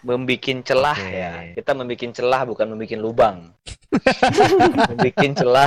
Membikin 0.05 0.61
celah 0.61 0.93
Oke. 0.93 1.09
ya. 1.09 1.33
Kita 1.57 1.73
membikin 1.73 2.13
celah 2.13 2.45
bukan 2.45 2.69
membikin 2.69 3.01
lubang. 3.01 3.49
membikin 4.93 5.33
celah 5.33 5.65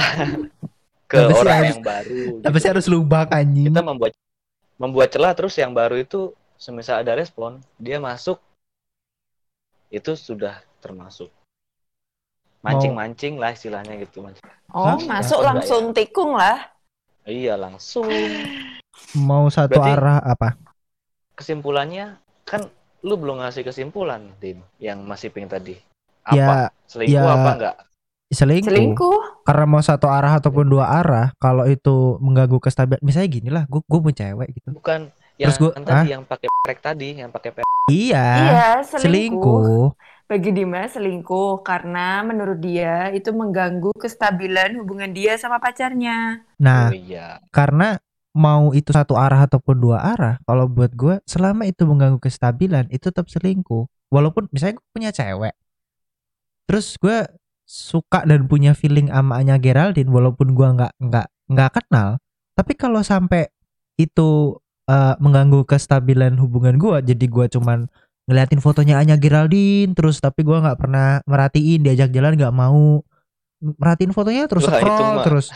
ke 1.11 1.19
sih 1.19 1.35
orang 1.35 1.57
harus- 1.59 1.75
yang 1.75 1.83
baru. 1.83 2.23
Apa 2.47 2.57
sih 2.63 2.71
harus 2.71 2.87
lubang 2.87 3.27
anjing? 3.29 3.75
Kita 3.75 3.83
membuat 3.83 4.15
membuat 4.79 5.09
celah 5.11 5.35
terus 5.35 5.59
yang 5.59 5.75
baru 5.75 5.99
itu 5.99 6.31
semisal 6.55 7.03
ada 7.03 7.19
respon, 7.19 7.59
dia 7.77 7.99
masuk 7.99 8.39
itu 9.91 10.15
sudah 10.15 10.63
termasuk 10.81 11.29
mancing-mancing 12.61 13.37
lah 13.37 13.53
istilahnya 13.53 13.97
gitu 13.99 14.21
mas 14.21 14.37
Oh, 14.71 14.85
Hah? 14.87 14.99
masuk 15.01 15.41
Enggak 15.41 15.49
langsung 15.51 15.83
tikung 15.91 16.33
lah. 16.35 16.71
iya 17.23 17.55
langsung 17.55 18.07
mau 19.15 19.49
satu 19.49 19.77
Berarti- 19.77 19.95
arah 19.95 20.19
apa? 20.21 20.49
kesimpulannya 21.33 22.17
kan 22.45 22.69
lu 23.01 23.17
belum 23.17 23.41
ngasih 23.41 23.65
kesimpulan 23.65 24.29
Dim 24.37 24.61
yang 24.77 25.01
masih 25.01 25.29
ping 25.29 25.47
tadi 25.47 25.73
apa 26.23 26.37
Ya 26.37 26.47
selingkuh 26.85 27.17
ya- 27.17 27.33
apa 27.35 27.51
enggak 27.55 27.77
selingkuh. 28.31 28.69
Selingkuh. 28.69 29.19
Karena 29.43 29.65
mau 29.67 29.81
satu 29.81 30.07
arah 30.07 30.39
ataupun 30.39 30.63
dua 30.65 30.87
arah, 30.95 31.35
kalau 31.35 31.67
itu 31.67 32.15
mengganggu 32.23 32.63
kestabilan, 32.63 33.03
misalnya 33.03 33.27
gini 33.27 33.51
lah, 33.51 33.67
gue 33.67 33.83
gue 33.83 33.99
punya 33.99 34.17
cewek 34.23 34.49
gitu. 34.55 34.71
bukan 34.71 35.11
yang 35.35 35.51
Terus 35.51 35.59
gua- 35.59 35.75
tadi 35.75 36.09
yang 36.09 36.23
pakai 36.23 36.47
prek 36.63 36.79
tadi 36.79 37.09
yang 37.17 37.27
pakai 37.29 37.51
Iya, 37.91 38.23
Iya, 38.23 38.69
selingkuh. 38.87 39.03
selingkuh. 39.03 39.83
Bagi 40.31 40.55
Dimas 40.55 40.95
selingkuh 40.95 41.67
karena 41.67 42.23
menurut 42.23 42.63
dia 42.63 43.11
itu 43.11 43.35
mengganggu 43.35 43.91
kestabilan 43.99 44.79
hubungan 44.79 45.11
dia 45.11 45.35
sama 45.35 45.59
pacarnya. 45.59 46.47
Nah, 46.63 46.87
oh 46.87 46.95
iya 46.95 47.43
karena 47.51 47.99
mau 48.31 48.71
itu 48.71 48.95
satu 48.95 49.19
arah 49.19 49.51
ataupun 49.51 49.75
dua 49.83 49.99
arah, 50.15 50.39
kalau 50.47 50.71
buat 50.71 50.95
gue 50.95 51.19
selama 51.27 51.67
itu 51.67 51.83
mengganggu 51.83 52.23
kestabilan 52.23 52.87
itu 52.95 53.11
tetap 53.11 53.27
selingkuh. 53.27 53.91
Walaupun 54.07 54.47
misalnya 54.55 54.79
gue 54.79 54.87
punya 54.95 55.11
cewek, 55.11 55.55
terus 56.71 56.95
gue 57.03 57.27
suka 57.67 58.23
dan 58.23 58.47
punya 58.47 58.75
feeling 58.75 59.11
sama 59.11 59.43
Anya 59.43 59.59
Geraldine, 59.59 60.15
walaupun 60.15 60.55
gue 60.55 60.69
nggak 60.79 60.95
nggak 60.99 61.27
nggak 61.51 61.71
kenal, 61.75 62.23
tapi 62.55 62.79
kalau 62.79 63.03
sampai 63.03 63.51
itu 63.99 64.59
eh, 64.87 65.15
mengganggu 65.19 65.67
kestabilan 65.67 66.39
hubungan 66.39 66.79
gue, 66.79 67.15
jadi 67.15 67.27
gue 67.27 67.47
cuman 67.59 67.91
ngeliatin 68.31 68.63
fotonya 68.63 69.03
Anya 69.03 69.19
Geraldine 69.19 69.91
terus 69.91 70.23
tapi 70.23 70.47
gua 70.47 70.63
nggak 70.63 70.79
pernah 70.79 71.19
merhatiin 71.27 71.83
diajak 71.83 72.15
jalan 72.15 72.39
nggak 72.39 72.55
mau. 72.55 73.03
Merhatiin 73.59 74.15
fotonya 74.15 74.47
terus 74.47 74.65
Wah, 74.65 74.79
scroll 74.79 75.17
terus. 75.27 75.47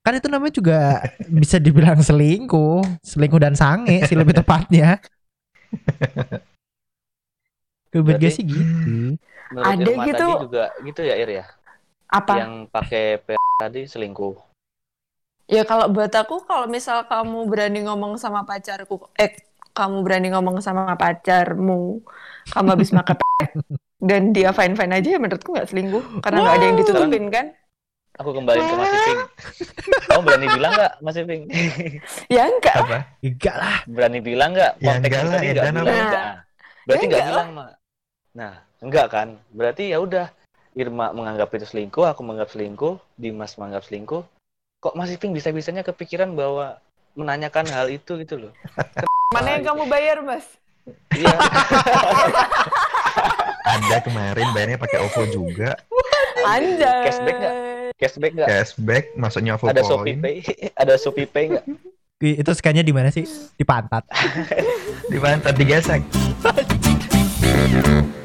Kan 0.00 0.16
itu 0.16 0.28
namanya 0.28 0.52
juga 0.52 0.78
bisa 1.26 1.56
dibilang 1.56 1.98
selingkuh 2.00 2.84
selingkuh 3.00 3.40
dan 3.40 3.56
sange 3.56 4.04
sih 4.04 4.14
lebih 4.14 4.36
tepatnya. 4.36 5.00
Kebetulan 7.90 8.22
Berarti- 8.22 8.36
sih 8.38 8.44
gitu 8.46 9.18
menurut 9.50 9.66
Ada 9.66 9.92
gitu. 10.06 10.26
tadi 10.30 10.44
juga 10.46 10.64
gitu 10.86 11.00
ya 11.02 11.14
Ir 11.18 11.30
ya? 11.42 11.44
Apa? 12.06 12.34
yang 12.38 12.52
pakai 12.70 13.18
tadi 13.58 13.86
selingkuh. 13.86 14.34
Ya 15.50 15.66
kalau 15.66 15.90
buat 15.90 16.14
aku 16.14 16.46
kalau 16.46 16.70
misal 16.70 17.02
kamu 17.10 17.50
berani 17.50 17.82
ngomong 17.82 18.14
sama 18.14 18.46
pacarku, 18.46 19.10
eh 19.18 19.34
kamu 19.72 19.96
berani 20.02 20.28
ngomong 20.34 20.58
sama 20.60 20.94
pacarmu, 20.98 22.02
kamu 22.50 22.68
habis 22.74 22.90
makan 22.90 23.16
dan 24.08 24.32
dia 24.32 24.50
fine 24.56 24.74
fine 24.74 24.92
aja 24.96 25.08
ya 25.16 25.18
menurutku 25.20 25.52
nggak 25.52 25.68
selingkuh 25.68 26.24
karena 26.24 26.38
nggak 26.40 26.56
ada 26.56 26.64
yang 26.64 26.76
ditutupin 26.80 27.26
kan? 27.28 27.46
aku 28.20 28.36
kembali 28.36 28.60
ke 28.60 28.74
Mas 28.76 28.92
Iping. 28.92 29.20
Kamu 30.12 30.20
berani 30.28 30.46
bilang 30.52 30.72
nggak 30.76 30.92
Mas 31.00 31.16
Iping? 31.16 31.42
Ya 32.36 32.42
enggak. 32.52 32.76
Apa? 32.76 32.98
enggak 33.24 33.56
lah. 33.56 33.76
Berani 33.88 34.18
bilang 34.20 34.50
nggak? 34.52 34.72
Ya 34.76 34.92
enggak 35.00 35.20
lah, 35.24 35.32
tadi 35.32 35.46
nggak 35.48 35.64
Edan 35.64 35.72
bilang. 35.72 35.88
Apa? 35.88 36.04
enggak 36.04 36.24
berarti 36.84 37.04
Ya 37.04 37.08
nggak 37.08 37.20
enggak. 37.22 37.32
bilang 37.32 37.48
mak 37.56 37.68
nah 38.30 38.52
enggak 38.84 39.06
kan? 39.08 39.28
Berarti 39.56 39.84
ya 39.94 39.98
udah. 40.02 40.26
Irma 40.70 41.10
menganggap 41.10 41.50
itu 41.58 41.66
selingkuh 41.66 42.06
aku 42.06 42.20
menganggap 42.22 42.54
selingkuh 42.54 42.94
Dimas 43.18 43.58
menganggap 43.58 43.88
selingkuh. 43.88 44.22
Kok 44.84 44.94
Mas 44.94 45.10
Iping 45.10 45.32
bisa 45.32 45.50
bisanya 45.50 45.82
kepikiran 45.82 46.36
bahwa 46.36 46.78
menanyakan 47.18 47.66
hal 47.74 47.90
itu 47.90 48.16
gitu 48.22 48.38
loh 48.38 48.52
Mana 49.30 49.54
yang 49.54 49.62
kamu 49.62 49.86
bayar 49.86 50.26
mas? 50.26 50.42
iya 51.14 51.30
Ada 53.78 54.02
kemarin 54.02 54.50
bayarnya 54.50 54.74
pakai 54.74 55.06
OVO 55.06 55.22
juga. 55.30 55.78
Anjay. 56.42 57.06
Cashback 57.06 57.36
nggak? 57.38 57.54
cashback 57.94 58.32
nggak 58.34 58.48
Cashback, 58.50 59.04
maksudnya 59.14 59.54
OVO 59.54 59.70
ada 59.70 59.86
Shopee. 59.86 60.18
Pay 60.18 60.42
ada 60.82 60.98
Shopee 60.98 61.30
Pay 61.30 61.54
nggak 61.54 61.62
itu 62.20 62.50
scan-nya 62.58 62.82
di 62.82 62.90
mana 62.90 63.14
sih 63.14 63.22
di 63.54 63.62
pantat 63.62 64.02
Di 65.06 65.16
pantat 65.22 65.54
digesek. 65.54 66.02